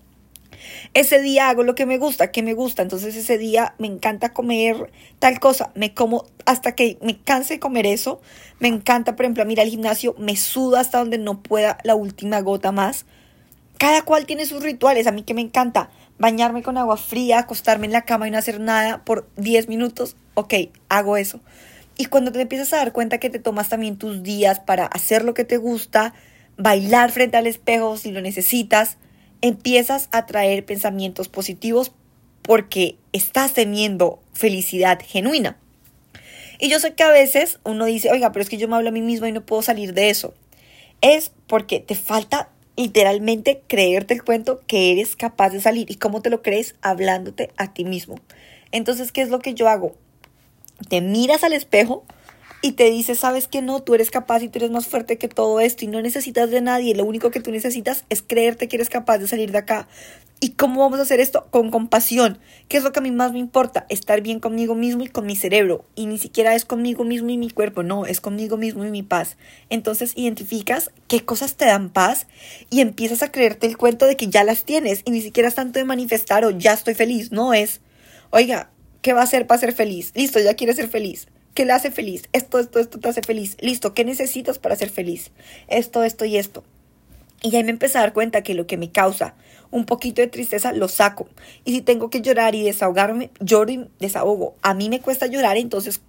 Ese 0.94 1.20
día 1.20 1.50
hago 1.50 1.62
lo 1.62 1.74
que 1.74 1.84
me 1.84 1.98
gusta, 1.98 2.32
que 2.32 2.42
me 2.42 2.54
gusta. 2.54 2.80
Entonces 2.80 3.14
ese 3.14 3.36
día 3.36 3.74
me 3.76 3.86
encanta 3.86 4.32
comer 4.32 4.90
tal 5.18 5.38
cosa. 5.38 5.72
Me 5.74 5.92
como 5.92 6.24
hasta 6.46 6.74
que 6.74 6.96
me 7.02 7.18
canse 7.18 7.54
de 7.54 7.60
comer 7.60 7.84
eso. 7.84 8.22
Me 8.60 8.68
encanta, 8.68 9.14
por 9.14 9.26
ejemplo, 9.26 9.44
ir 9.50 9.60
al 9.60 9.68
gimnasio. 9.68 10.14
Me 10.18 10.36
suda 10.36 10.80
hasta 10.80 11.00
donde 11.00 11.18
no 11.18 11.42
pueda 11.42 11.76
la 11.84 11.96
última 11.96 12.40
gota 12.40 12.72
más. 12.72 13.04
Cada 13.76 14.00
cual 14.06 14.24
tiene 14.24 14.46
sus 14.46 14.62
rituales. 14.62 15.06
A 15.06 15.12
mí 15.12 15.22
que 15.22 15.34
me 15.34 15.42
encanta 15.42 15.90
bañarme 16.18 16.62
con 16.62 16.78
agua 16.78 16.96
fría, 16.96 17.40
acostarme 17.40 17.86
en 17.86 17.92
la 17.92 18.02
cama 18.02 18.28
y 18.28 18.30
no 18.30 18.38
hacer 18.38 18.60
nada 18.60 19.04
por 19.04 19.28
10 19.36 19.68
minutos, 19.68 20.16
ok, 20.34 20.54
hago 20.88 21.16
eso. 21.16 21.40
Y 21.98 22.06
cuando 22.06 22.32
te 22.32 22.40
empiezas 22.40 22.72
a 22.72 22.78
dar 22.78 22.92
cuenta 22.92 23.18
que 23.18 23.30
te 23.30 23.38
tomas 23.38 23.68
también 23.68 23.96
tus 23.96 24.22
días 24.22 24.60
para 24.60 24.86
hacer 24.86 25.24
lo 25.24 25.34
que 25.34 25.44
te 25.44 25.56
gusta, 25.56 26.14
bailar 26.56 27.10
frente 27.10 27.36
al 27.36 27.46
espejo 27.46 27.96
si 27.96 28.12
lo 28.12 28.20
necesitas, 28.20 28.98
empiezas 29.40 30.08
a 30.12 30.26
traer 30.26 30.64
pensamientos 30.64 31.28
positivos 31.28 31.92
porque 32.42 32.96
estás 33.12 33.54
teniendo 33.54 34.20
felicidad 34.32 34.98
genuina. 35.04 35.58
Y 36.58 36.68
yo 36.68 36.78
sé 36.80 36.94
que 36.94 37.02
a 37.02 37.10
veces 37.10 37.58
uno 37.64 37.84
dice, 37.84 38.10
oiga, 38.10 38.32
pero 38.32 38.42
es 38.42 38.48
que 38.48 38.56
yo 38.56 38.68
me 38.68 38.76
hablo 38.76 38.88
a 38.88 38.92
mí 38.92 39.02
mismo 39.02 39.26
y 39.26 39.32
no 39.32 39.44
puedo 39.44 39.62
salir 39.62 39.92
de 39.92 40.10
eso. 40.10 40.34
Es 41.00 41.32
porque 41.46 41.80
te 41.80 41.94
falta 41.94 42.48
literalmente 42.76 43.62
creerte 43.66 44.14
el 44.14 44.22
cuento 44.22 44.60
que 44.66 44.92
eres 44.92 45.16
capaz 45.16 45.50
de 45.50 45.60
salir. 45.60 45.90
¿Y 45.90 45.96
cómo 45.96 46.22
te 46.22 46.30
lo 46.30 46.42
crees? 46.42 46.76
Hablándote 46.82 47.50
a 47.56 47.72
ti 47.72 47.84
mismo. 47.84 48.20
Entonces, 48.72 49.12
¿qué 49.12 49.22
es 49.22 49.30
lo 49.30 49.38
que 49.38 49.54
yo 49.54 49.68
hago? 49.68 49.94
Te 50.88 51.00
miras 51.00 51.42
al 51.42 51.54
espejo 51.54 52.04
y 52.62 52.72
te 52.72 52.90
dices, 52.90 53.18
sabes 53.18 53.48
que 53.48 53.62
no, 53.62 53.82
tú 53.82 53.94
eres 53.94 54.10
capaz 54.10 54.42
y 54.42 54.48
tú 54.48 54.58
eres 54.58 54.70
más 54.70 54.86
fuerte 54.86 55.18
que 55.18 55.28
todo 55.28 55.60
esto 55.60 55.84
y 55.84 55.88
no 55.88 56.02
necesitas 56.02 56.50
de 56.50 56.60
nadie. 56.60 56.94
Lo 56.94 57.04
único 57.04 57.30
que 57.30 57.40
tú 57.40 57.50
necesitas 57.50 58.04
es 58.08 58.22
creerte 58.22 58.68
que 58.68 58.76
eres 58.76 58.88
capaz 58.88 59.18
de 59.18 59.28
salir 59.28 59.52
de 59.52 59.58
acá. 59.58 59.88
¿Y 60.38 60.50
cómo 60.50 60.82
vamos 60.82 60.98
a 60.98 61.02
hacer 61.02 61.18
esto? 61.18 61.46
Con 61.50 61.70
compasión. 61.70 62.38
¿Qué 62.68 62.76
es 62.76 62.84
lo 62.84 62.92
que 62.92 62.98
a 62.98 63.02
mí 63.02 63.10
más 63.10 63.32
me 63.32 63.38
importa? 63.38 63.86
Estar 63.88 64.20
bien 64.20 64.38
conmigo 64.38 64.74
mismo 64.74 65.02
y 65.02 65.08
con 65.08 65.24
mi 65.24 65.34
cerebro. 65.34 65.86
Y 65.94 66.04
ni 66.04 66.18
siquiera 66.18 66.54
es 66.54 66.66
conmigo 66.66 67.04
mismo 67.04 67.30
y 67.30 67.38
mi 67.38 67.48
cuerpo, 67.48 67.82
no, 67.82 68.04
es 68.04 68.20
conmigo 68.20 68.58
mismo 68.58 68.84
y 68.84 68.90
mi 68.90 69.02
paz. 69.02 69.38
Entonces 69.70 70.12
identificas 70.14 70.90
qué 71.08 71.24
cosas 71.24 71.56
te 71.56 71.64
dan 71.64 71.88
paz 71.88 72.26
y 72.68 72.82
empiezas 72.82 73.22
a 73.22 73.32
creerte 73.32 73.66
el 73.66 73.78
cuento 73.78 74.04
de 74.04 74.16
que 74.16 74.28
ya 74.28 74.44
las 74.44 74.64
tienes 74.64 75.00
y 75.06 75.10
ni 75.10 75.22
siquiera 75.22 75.48
es 75.48 75.54
tanto 75.54 75.78
de 75.78 75.86
manifestar 75.86 76.44
o 76.44 76.50
ya 76.50 76.74
estoy 76.74 76.92
feliz. 76.92 77.32
No 77.32 77.54
es, 77.54 77.80
oiga, 78.28 78.70
¿qué 79.00 79.14
va 79.14 79.22
a 79.22 79.24
hacer 79.24 79.46
para 79.46 79.60
ser 79.60 79.72
feliz? 79.72 80.12
Listo, 80.14 80.38
ya 80.38 80.52
quieres 80.52 80.76
ser 80.76 80.88
feliz. 80.88 81.28
¿Qué 81.54 81.64
le 81.64 81.72
hace 81.72 81.90
feliz? 81.90 82.28
Esto, 82.34 82.58
esto, 82.58 82.78
esto 82.78 83.00
te 83.00 83.08
hace 83.08 83.22
feliz. 83.22 83.56
Listo, 83.60 83.94
¿qué 83.94 84.04
necesitas 84.04 84.58
para 84.58 84.76
ser 84.76 84.90
feliz? 84.90 85.30
Esto, 85.68 86.04
esto 86.04 86.26
y 86.26 86.36
esto. 86.36 86.62
Y 87.42 87.54
ahí 87.54 87.64
me 87.64 87.70
empecé 87.70 87.98
a 87.98 88.02
dar 88.02 88.12
cuenta 88.12 88.42
que 88.42 88.54
lo 88.54 88.66
que 88.66 88.76
me 88.76 88.90
causa 88.90 89.34
un 89.70 89.84
poquito 89.84 90.22
de 90.22 90.28
tristeza 90.28 90.72
lo 90.72 90.88
saco. 90.88 91.28
Y 91.64 91.72
si 91.72 91.80
tengo 91.80 92.10
que 92.10 92.22
llorar 92.22 92.54
y 92.54 92.62
desahogarme, 92.62 93.30
lloro 93.40 93.72
y 93.72 93.88
desahogo. 93.98 94.54
A 94.62 94.74
mí 94.74 94.88
me 94.88 95.00
cuesta 95.00 95.26
llorar, 95.26 95.56
entonces 95.56 96.00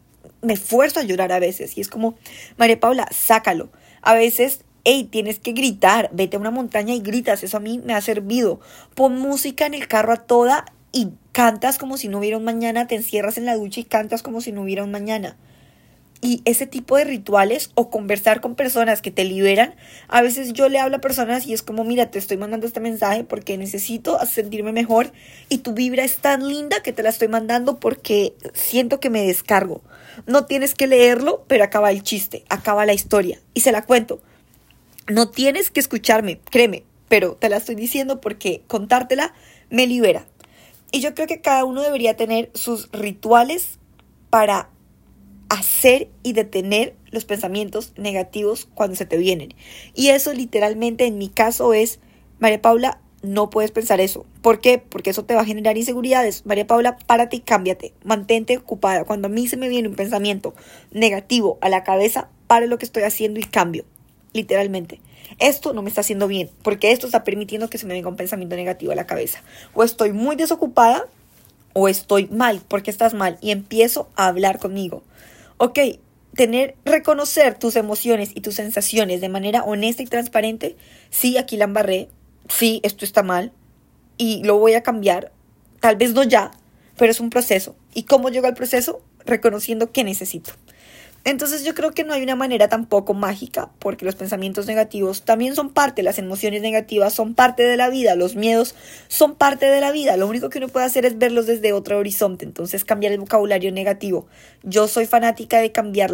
me 0.41 0.53
esfuerzo 0.53 0.99
a 0.99 1.03
llorar 1.03 1.31
a 1.31 1.39
veces. 1.39 1.77
Y 1.77 1.81
es 1.81 1.89
como, 1.89 2.15
María 2.57 2.79
Paula, 2.79 3.07
sácalo. 3.11 3.69
A 4.01 4.13
veces, 4.13 4.61
hey, 4.83 5.07
tienes 5.11 5.39
que 5.39 5.51
gritar. 5.51 6.09
Vete 6.13 6.37
a 6.37 6.39
una 6.39 6.51
montaña 6.51 6.93
y 6.93 6.99
gritas. 6.99 7.43
Eso 7.43 7.57
a 7.57 7.61
mí 7.61 7.81
me 7.83 7.93
ha 7.93 8.01
servido. 8.01 8.59
Pon 8.95 9.19
música 9.19 9.65
en 9.65 9.73
el 9.73 9.87
carro 9.87 10.13
a 10.13 10.17
toda 10.17 10.65
y 10.91 11.09
cantas 11.31 11.77
como 11.77 11.97
si 11.97 12.07
no 12.07 12.19
hubiera 12.19 12.37
un 12.37 12.43
mañana. 12.43 12.87
Te 12.87 12.95
encierras 12.95 13.37
en 13.37 13.45
la 13.45 13.55
ducha 13.55 13.79
y 13.79 13.85
cantas 13.85 14.23
como 14.23 14.41
si 14.41 14.51
no 14.51 14.61
hubiera 14.61 14.83
un 14.83 14.91
mañana. 14.91 15.35
Y 16.19 16.41
ese 16.45 16.65
tipo 16.65 16.97
de 16.97 17.03
rituales 17.03 17.69
o 17.75 17.91
conversar 17.91 18.41
con 18.41 18.55
personas 18.55 19.01
que 19.03 19.11
te 19.11 19.23
liberan, 19.23 19.75
a 20.07 20.21
veces 20.23 20.53
yo 20.53 20.67
le 20.67 20.79
hablo 20.79 20.97
a 20.97 21.01
personas 21.01 21.45
y 21.45 21.53
es 21.53 21.61
como, 21.61 21.83
mira, 21.83 22.09
te 22.09 22.17
estoy 22.17 22.37
mandando 22.37 22.65
este 22.65 22.79
mensaje 22.79 23.23
porque 23.23 23.57
necesito 23.57 24.17
sentirme 24.25 24.71
mejor 24.71 25.11
y 25.47 25.59
tu 25.59 25.73
vibra 25.73 26.03
es 26.03 26.17
tan 26.17 26.47
linda 26.47 26.81
que 26.81 26.91
te 26.91 27.03
la 27.03 27.09
estoy 27.09 27.27
mandando 27.27 27.79
porque 27.79 28.33
siento 28.53 28.99
que 28.99 29.11
me 29.11 29.27
descargo. 29.27 29.81
No 30.25 30.45
tienes 30.45 30.73
que 30.73 30.87
leerlo, 30.87 31.45
pero 31.47 31.63
acaba 31.63 31.91
el 31.91 32.01
chiste, 32.01 32.43
acaba 32.49 32.87
la 32.87 32.93
historia 32.93 33.39
y 33.53 33.61
se 33.61 33.71
la 33.71 33.85
cuento. 33.85 34.19
No 35.07 35.29
tienes 35.29 35.69
que 35.69 35.79
escucharme, 35.79 36.39
créeme, 36.49 36.83
pero 37.09 37.35
te 37.35 37.49
la 37.49 37.57
estoy 37.57 37.75
diciendo 37.75 38.19
porque 38.19 38.63
contártela 38.65 39.35
me 39.69 39.85
libera. 39.85 40.25
Y 40.91 41.01
yo 41.01 41.13
creo 41.13 41.27
que 41.27 41.41
cada 41.41 41.63
uno 41.63 41.81
debería 41.81 42.15
tener 42.15 42.49
sus 42.55 42.89
rituales 42.91 43.77
para 44.29 44.69
hacer 45.49 46.09
y 46.23 46.33
detener 46.33 46.95
los 47.11 47.25
pensamientos 47.25 47.93
negativos 47.97 48.67
cuando 48.73 48.95
se 48.95 49.05
te 49.05 49.17
vienen. 49.17 49.53
Y 49.93 50.09
eso 50.09 50.33
literalmente 50.33 51.05
en 51.05 51.17
mi 51.17 51.29
caso 51.29 51.73
es, 51.73 51.99
María 52.39 52.61
Paula, 52.61 52.99
no 53.23 53.49
puedes 53.49 53.71
pensar 53.71 53.99
eso. 53.99 54.25
¿Por 54.41 54.59
qué? 54.59 54.77
Porque 54.77 55.09
eso 55.09 55.25
te 55.25 55.33
va 55.33 55.41
a 55.41 55.45
generar 55.45 55.77
inseguridades. 55.77 56.45
María 56.45 56.67
Paula, 56.67 56.97
párate 56.97 57.37
y 57.37 57.39
cámbiate. 57.39 57.93
Mantente 58.03 58.57
ocupada. 58.57 59.05
Cuando 59.05 59.27
a 59.27 59.31
mí 59.31 59.47
se 59.47 59.57
me 59.57 59.69
viene 59.69 59.87
un 59.87 59.95
pensamiento 59.95 60.53
negativo 60.91 61.57
a 61.61 61.69
la 61.69 61.83
cabeza, 61.83 62.29
pare 62.45 62.67
lo 62.67 62.77
que 62.77 62.85
estoy 62.85 63.03
haciendo 63.03 63.39
y 63.39 63.43
cambio. 63.43 63.85
Literalmente. 64.33 65.01
Esto 65.39 65.73
no 65.73 65.81
me 65.81 65.89
está 65.89 66.01
haciendo 66.01 66.27
bien, 66.27 66.49
porque 66.63 66.91
esto 66.91 67.05
está 67.05 67.23
permitiendo 67.23 67.69
que 67.69 67.77
se 67.77 67.85
me 67.85 67.93
venga 67.93 68.09
un 68.09 68.15
pensamiento 68.15 68.55
negativo 68.55 68.91
a 68.91 68.95
la 68.95 69.05
cabeza. 69.05 69.43
O 69.73 69.83
estoy 69.83 70.13
muy 70.13 70.35
desocupada 70.35 71.05
o 71.73 71.87
estoy 71.87 72.27
mal, 72.27 72.61
porque 72.67 72.89
estás 72.89 73.13
mal, 73.13 73.37
y 73.41 73.51
empiezo 73.51 74.09
a 74.15 74.27
hablar 74.27 74.57
conmigo 74.57 75.03
ok, 75.57 75.79
tener, 76.35 76.75
reconocer 76.85 77.57
tus 77.57 77.75
emociones 77.75 78.31
y 78.33 78.41
tus 78.41 78.55
sensaciones 78.55 79.21
de 79.21 79.29
manera 79.29 79.63
honesta 79.63 80.03
y 80.03 80.07
transparente, 80.07 80.77
sí, 81.09 81.37
aquí 81.37 81.57
la 81.57 81.65
embarré, 81.65 82.09
sí, 82.47 82.79
esto 82.83 83.05
está 83.05 83.23
mal 83.23 83.51
y 84.17 84.43
lo 84.43 84.57
voy 84.57 84.73
a 84.73 84.83
cambiar, 84.83 85.31
tal 85.79 85.95
vez 85.95 86.13
no 86.13 86.23
ya, 86.23 86.51
pero 86.97 87.11
es 87.11 87.19
un 87.19 87.29
proceso. 87.29 87.75
¿Y 87.93 88.03
cómo 88.03 88.29
llego 88.29 88.47
al 88.47 88.53
proceso? 88.53 89.01
Reconociendo 89.25 89.91
que 89.91 90.03
necesito. 90.03 90.53
Entonces 91.27 91.65
yo 91.65 91.75
creo 91.75 91.91
que 91.91 92.05
no 92.05 92.13
hay 92.13 92.23
una 92.23 92.37
manera 92.37 92.69
tampoco 92.69 93.13
mágica, 93.13 93.69
porque 93.79 94.05
los 94.05 94.15
pensamientos 94.15 94.65
negativos 94.65 95.23
también 95.23 95.55
son 95.55 95.71
parte, 95.71 96.01
las 96.01 96.19
emociones 96.19 96.61
negativas 96.61 97.13
son 97.13 97.35
parte 97.35 97.63
de 97.63 97.75
la 97.75 97.89
vida, 97.89 98.15
los 98.15 98.37
miedos 98.37 98.75
son 99.09 99.35
parte 99.35 99.65
de 99.65 99.81
la 99.81 99.91
vida. 99.91 100.15
Lo 100.15 100.25
único 100.25 100.47
que 100.47 100.59
uno 100.59 100.69
puede 100.69 100.85
hacer 100.85 101.05
es 101.05 101.17
verlos 101.17 101.45
desde 101.45 101.73
otro 101.73 101.97
horizonte, 101.97 102.45
entonces 102.45 102.85
cambiar 102.85 103.11
el 103.11 103.19
vocabulario 103.19 103.73
negativo. 103.73 104.25
Yo 104.63 104.87
soy 104.87 105.05
fanática 105.05 105.59
de 105.59 105.73
cambiar 105.73 106.11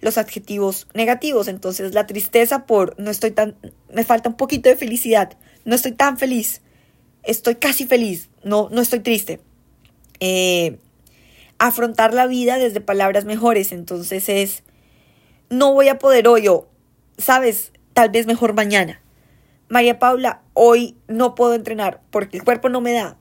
los 0.00 0.18
adjetivos 0.18 0.86
negativos, 0.94 1.48
entonces 1.48 1.92
la 1.92 2.06
tristeza 2.06 2.64
por 2.64 2.94
no 2.96 3.10
estoy 3.10 3.32
tan, 3.32 3.56
me 3.92 4.04
falta 4.04 4.28
un 4.28 4.36
poquito 4.36 4.68
de 4.68 4.76
felicidad, 4.76 5.36
no 5.64 5.74
estoy 5.74 5.90
tan 5.90 6.16
feliz, 6.16 6.62
estoy 7.24 7.56
casi 7.56 7.86
feliz, 7.86 8.30
no, 8.44 8.68
no 8.70 8.82
estoy 8.82 9.00
triste. 9.00 9.40
Eh, 10.20 10.78
afrontar 11.66 12.12
la 12.12 12.26
vida 12.26 12.58
desde 12.58 12.82
palabras 12.82 13.24
mejores. 13.24 13.72
Entonces 13.72 14.28
es, 14.28 14.62
no 15.48 15.72
voy 15.72 15.88
a 15.88 15.98
poder 15.98 16.28
hoy 16.28 16.46
o, 16.46 16.68
sabes, 17.16 17.72
tal 17.94 18.10
vez 18.10 18.26
mejor 18.26 18.52
mañana. 18.52 19.00
María 19.68 19.98
Paula, 19.98 20.42
hoy 20.52 20.96
no 21.08 21.34
puedo 21.34 21.54
entrenar 21.54 22.02
porque 22.10 22.36
el 22.36 22.44
cuerpo 22.44 22.68
no 22.68 22.82
me 22.82 22.92
da. 22.92 23.16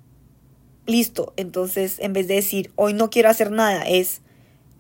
Listo, 0.86 1.34
entonces 1.38 2.00
en 2.00 2.12
vez 2.12 2.28
de 2.28 2.36
decir, 2.36 2.72
hoy 2.76 2.94
no 2.94 3.10
quiero 3.10 3.30
hacer 3.30 3.50
nada, 3.50 3.84
es, 3.84 4.22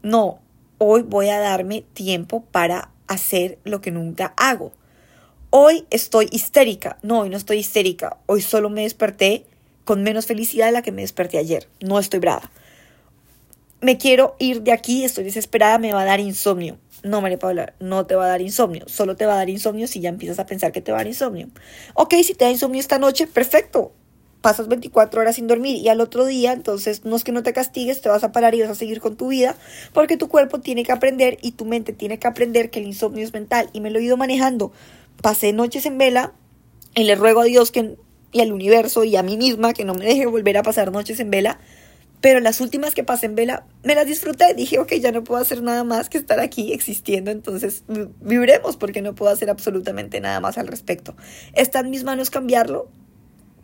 no, 0.01 0.41
hoy 0.77 1.03
voy 1.03 1.29
a 1.29 1.39
darme 1.39 1.85
tiempo 1.93 2.43
para 2.43 2.91
hacer 3.07 3.59
lo 3.63 3.79
que 3.79 3.91
nunca 3.91 4.33
hago. 4.35 4.73
Hoy 5.51 5.85
estoy 5.89 6.27
histérica. 6.31 6.97
No, 7.01 7.21
hoy 7.21 7.29
no 7.29 7.37
estoy 7.37 7.59
histérica. 7.59 8.17
Hoy 8.25 8.41
solo 8.41 8.69
me 8.69 8.81
desperté 8.81 9.45
con 9.85 10.03
menos 10.03 10.25
felicidad 10.25 10.65
de 10.65 10.71
la 10.73 10.81
que 10.81 10.91
me 10.91 11.03
desperté 11.03 11.37
ayer. 11.37 11.69
No 11.79 11.99
estoy 11.99 12.19
brava 12.19 12.51
me 13.83 13.97
quiero 13.97 14.35
ir 14.39 14.63
de 14.63 14.71
aquí, 14.71 15.03
estoy 15.03 15.25
desesperada, 15.25 15.77
me 15.77 15.93
va 15.93 16.01
a 16.01 16.05
dar 16.05 16.21
insomnio. 16.21 16.79
No, 17.03 17.19
María 17.19 17.37
Paula, 17.37 17.73
no 17.81 18.05
te 18.05 18.15
va 18.15 18.25
a 18.25 18.29
dar 18.29 18.41
insomnio. 18.41 18.85
Solo 18.87 19.17
te 19.17 19.25
va 19.25 19.33
a 19.33 19.37
dar 19.37 19.49
insomnio 19.49 19.87
si 19.87 19.99
ya 19.99 20.07
empiezas 20.07 20.39
a 20.39 20.45
pensar 20.45 20.71
que 20.71 20.81
te 20.81 20.93
va 20.93 20.99
a 20.99 21.01
dar 21.01 21.07
insomnio. 21.07 21.49
Ok, 21.93 22.13
si 22.23 22.33
te 22.33 22.45
da 22.45 22.51
insomnio 22.51 22.79
esta 22.79 22.97
noche, 22.97 23.27
perfecto. 23.27 23.91
Pasas 24.39 24.69
24 24.69 25.19
horas 25.19 25.35
sin 25.35 25.47
dormir 25.47 25.77
y 25.77 25.89
al 25.89 25.99
otro 25.99 26.25
día, 26.25 26.53
entonces 26.53 27.03
no 27.03 27.17
es 27.17 27.25
que 27.25 27.33
no 27.33 27.43
te 27.43 27.51
castigues, 27.51 27.99
te 27.99 28.07
vas 28.07 28.23
a 28.23 28.31
parar 28.31 28.55
y 28.55 28.61
vas 28.61 28.69
a 28.69 28.75
seguir 28.75 29.01
con 29.01 29.17
tu 29.17 29.27
vida, 29.27 29.55
porque 29.93 30.17
tu 30.17 30.29
cuerpo 30.29 30.59
tiene 30.59 30.83
que 30.83 30.91
aprender 30.93 31.37
y 31.41 31.51
tu 31.51 31.65
mente 31.65 31.91
tiene 31.91 32.19
que 32.19 32.27
aprender 32.27 32.69
que 32.69 32.79
el 32.79 32.85
insomnio 32.85 33.23
es 33.23 33.33
mental. 33.33 33.69
Y 33.73 33.81
me 33.81 33.89
lo 33.89 33.99
he 33.99 34.03
ido 34.03 34.15
manejando. 34.15 34.71
Pasé 35.21 35.51
noches 35.51 35.85
en 35.85 35.97
vela 35.97 36.33
y 36.95 37.03
le 37.03 37.15
ruego 37.15 37.41
a 37.41 37.45
Dios 37.45 37.71
que, 37.71 37.97
y 38.31 38.39
al 38.39 38.53
universo 38.53 39.03
y 39.03 39.17
a 39.17 39.23
mí 39.23 39.35
misma 39.35 39.73
que 39.73 39.83
no 39.83 39.93
me 39.93 40.05
deje 40.05 40.25
volver 40.25 40.57
a 40.57 40.63
pasar 40.63 40.93
noches 40.93 41.19
en 41.19 41.31
vela 41.31 41.59
pero 42.23 42.39
las 42.39 42.61
últimas 42.61 42.93
que 42.95 43.03
pasé 43.03 43.25
en 43.25 43.35
vela, 43.35 43.65
me 43.83 43.95
las 43.95 44.07
disfruté. 44.07 44.53
Dije, 44.53 44.79
ok, 44.79 44.93
ya 44.93 45.11
no 45.11 45.25
puedo 45.25 45.41
hacer 45.41 45.61
nada 45.61 45.83
más 45.83 46.07
que 46.07 46.17
estar 46.17 46.39
aquí 46.39 46.71
existiendo, 46.71 47.31
entonces 47.31 47.83
viviremos 48.21 48.77
porque 48.77 49.01
no 49.01 49.13
puedo 49.13 49.29
hacer 49.29 49.49
absolutamente 49.49 50.21
nada 50.21 50.39
más 50.39 50.57
al 50.57 50.67
respecto. 50.67 51.17
¿Está 51.51 51.81
en 51.81 51.89
mis 51.89 52.05
manos 52.05 52.29
cambiarlo? 52.29 52.87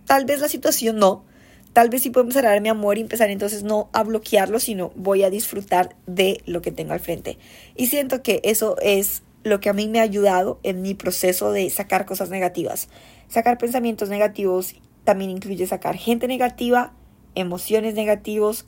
Tal 0.05 0.25
vez 0.25 0.41
la 0.41 0.49
situación 0.49 0.97
no. 0.97 1.23
Tal 1.71 1.89
vez 1.89 2.01
sí 2.01 2.09
puedo 2.09 2.25
empezar 2.25 2.59
mi 2.59 2.67
amor 2.67 2.97
y 2.97 3.01
empezar 3.01 3.29
entonces 3.29 3.63
no 3.63 3.89
a 3.93 4.03
bloquearlo, 4.03 4.59
sino 4.59 4.91
voy 4.93 5.23
a 5.23 5.29
disfrutar 5.29 5.95
de 6.05 6.41
lo 6.45 6.61
que 6.61 6.73
tengo 6.73 6.91
al 6.91 6.99
frente. 6.99 7.37
Y 7.77 7.87
siento 7.87 8.21
que 8.23 8.41
eso 8.43 8.75
es 8.81 9.23
lo 9.45 9.61
que 9.61 9.69
a 9.69 9.73
mí 9.73 9.87
me 9.87 10.01
ha 10.01 10.03
ayudado 10.03 10.59
en 10.63 10.81
mi 10.81 10.95
proceso 10.95 11.53
de 11.53 11.69
sacar 11.69 12.05
cosas 12.05 12.29
negativas. 12.29 12.89
Sacar 13.29 13.57
pensamientos 13.57 14.09
negativos 14.09 14.75
también 15.05 15.31
incluye 15.31 15.65
sacar 15.65 15.95
gente 15.95 16.27
negativa, 16.27 16.93
emociones 17.35 17.95
negativos, 17.95 18.65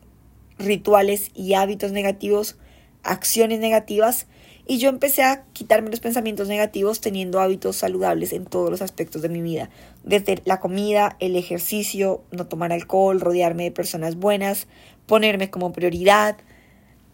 rituales 0.57 1.31
y 1.33 1.53
hábitos 1.53 1.91
negativos, 1.91 2.57
acciones 3.03 3.59
negativas. 3.59 4.27
Y 4.67 4.77
yo 4.77 4.89
empecé 4.89 5.23
a 5.23 5.43
quitarme 5.53 5.89
los 5.89 5.99
pensamientos 5.99 6.47
negativos 6.47 7.01
teniendo 7.01 7.39
hábitos 7.39 7.75
saludables 7.77 8.31
en 8.31 8.45
todos 8.45 8.69
los 8.69 8.81
aspectos 8.81 9.21
de 9.21 9.29
mi 9.29 9.41
vida, 9.41 9.69
desde 10.03 10.41
la 10.45 10.59
comida, 10.59 11.17
el 11.19 11.35
ejercicio, 11.35 12.23
no 12.31 12.45
tomar 12.45 12.71
alcohol, 12.71 13.19
rodearme 13.19 13.63
de 13.63 13.71
personas 13.71 14.15
buenas, 14.15 14.67
ponerme 15.07 15.49
como 15.49 15.73
prioridad, 15.73 16.37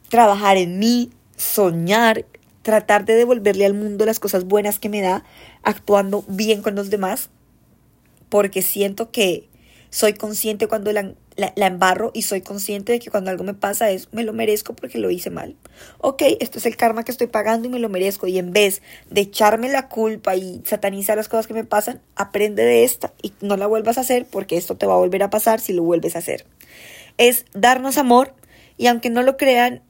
trabajar 0.10 0.58
en 0.58 0.78
mí, 0.78 1.10
soñar, 1.36 2.26
tratar 2.62 3.06
de 3.06 3.16
devolverle 3.16 3.66
al 3.66 3.74
mundo 3.74 4.06
las 4.06 4.20
cosas 4.20 4.44
buenas 4.44 4.78
que 4.78 4.90
me 4.90 5.02
da, 5.02 5.24
actuando 5.64 6.26
bien 6.28 6.62
con 6.62 6.76
los 6.76 6.90
demás, 6.90 7.30
porque 8.30 8.62
siento 8.62 9.10
que 9.10 9.48
soy 9.90 10.14
consciente 10.14 10.68
cuando 10.68 10.92
la, 10.92 11.14
embarro 11.56 12.12
y 12.14 12.24
soy 12.24 12.42
consciente 12.42 12.92
de 12.92 13.00
que 13.00 13.10
cuando 13.10 13.32
algo 13.32 13.44
me 13.44 13.54
pasa 13.54 13.90
es 13.92 14.12
me 14.12 14.24
lo 14.24 14.34
merezco 14.34 14.74
porque 14.74 14.98
lo 14.98 15.10
hice 15.10 15.30
mal. 15.30 15.56
Ok, 16.00 16.24
esto 16.40 16.60
es 16.60 16.66
el 16.66 16.76
karma 16.76 17.04
que 17.04 17.12
estoy 17.12 17.28
pagando 17.28 17.68
y 17.68 17.72
me 17.72 17.80
lo 17.80 17.90
merezco. 17.90 18.28
Y 18.28 18.38
en 18.38 18.52
vez 18.52 18.82
de 19.10 19.22
echarme 19.22 19.70
la 19.70 19.88
culpa 19.88 20.36
y 20.36 20.62
satanizar 20.66 21.18
las 21.18 21.30
cosas 21.30 21.48
que 21.48 21.54
me 21.54 21.64
pasan, 21.64 22.02
aprende 22.16 22.64
de 22.64 22.84
esta 22.84 23.14
y 23.22 23.34
no 23.42 23.58
la 23.58 23.68
vuelvas 23.68 23.98
a 23.98 24.02
hacer 24.02 24.26
porque 24.30 24.58
esto 24.58 24.76
te 24.78 24.86
va 24.86 24.94
a 24.94 24.98
volver 24.98 25.24
a 25.24 25.30
pasar 25.30 25.60
si 25.60 25.74
lo 25.74 25.84
vuelves 25.84 26.16
a 26.16 26.20
hacer. 26.20 26.46
Es 27.18 27.46
darnos 27.54 27.98
amor 27.98 28.34
y 28.78 28.88
aunque 28.88 29.10
no 29.10 29.24
lo 29.24 29.38
crean, 29.38 29.82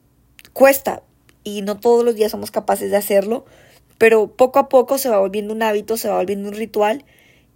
cuesta 0.52 1.02
y 1.44 1.62
no 1.62 1.78
todos 1.78 2.04
los 2.04 2.14
días 2.14 2.30
somos 2.30 2.50
capaces 2.50 2.90
de 2.90 2.96
hacerlo, 2.96 3.44
pero 3.96 4.28
poco 4.28 4.58
a 4.58 4.68
poco 4.68 4.98
se 4.98 5.08
va 5.08 5.18
volviendo 5.18 5.52
un 5.52 5.62
hábito, 5.62 5.96
se 5.96 6.08
va 6.08 6.16
volviendo 6.16 6.48
un 6.48 6.54
ritual 6.54 7.04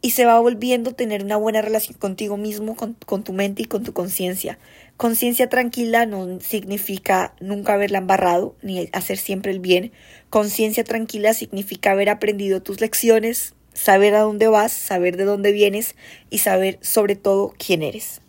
y 0.02 0.10
se 0.10 0.24
va 0.24 0.38
volviendo 0.40 0.94
tener 0.94 1.22
una 1.24 1.36
buena 1.36 1.62
relación 1.62 1.96
contigo 1.96 2.36
mismo, 2.36 2.74
con, 2.74 2.96
con 3.06 3.22
tu 3.22 3.32
mente 3.32 3.62
y 3.62 3.66
con 3.66 3.84
tu 3.84 3.92
conciencia. 3.92 4.58
Conciencia 4.96 5.48
tranquila 5.48 6.06
no 6.06 6.40
significa 6.40 7.34
nunca 7.40 7.74
haberla 7.74 7.98
embarrado 7.98 8.56
ni 8.62 8.90
hacer 8.92 9.16
siempre 9.16 9.52
el 9.52 9.60
bien. 9.60 9.92
Conciencia 10.28 10.82
tranquila 10.82 11.34
significa 11.34 11.92
haber 11.92 12.10
aprendido 12.10 12.62
tus 12.62 12.80
lecciones, 12.80 13.54
saber 13.74 14.16
a 14.16 14.20
dónde 14.20 14.48
vas, 14.48 14.72
saber 14.72 15.16
de 15.16 15.24
dónde 15.24 15.52
vienes 15.52 15.94
y 16.30 16.38
saber 16.38 16.78
sobre 16.82 17.14
todo 17.14 17.54
quién 17.56 17.82
eres. 17.82 18.21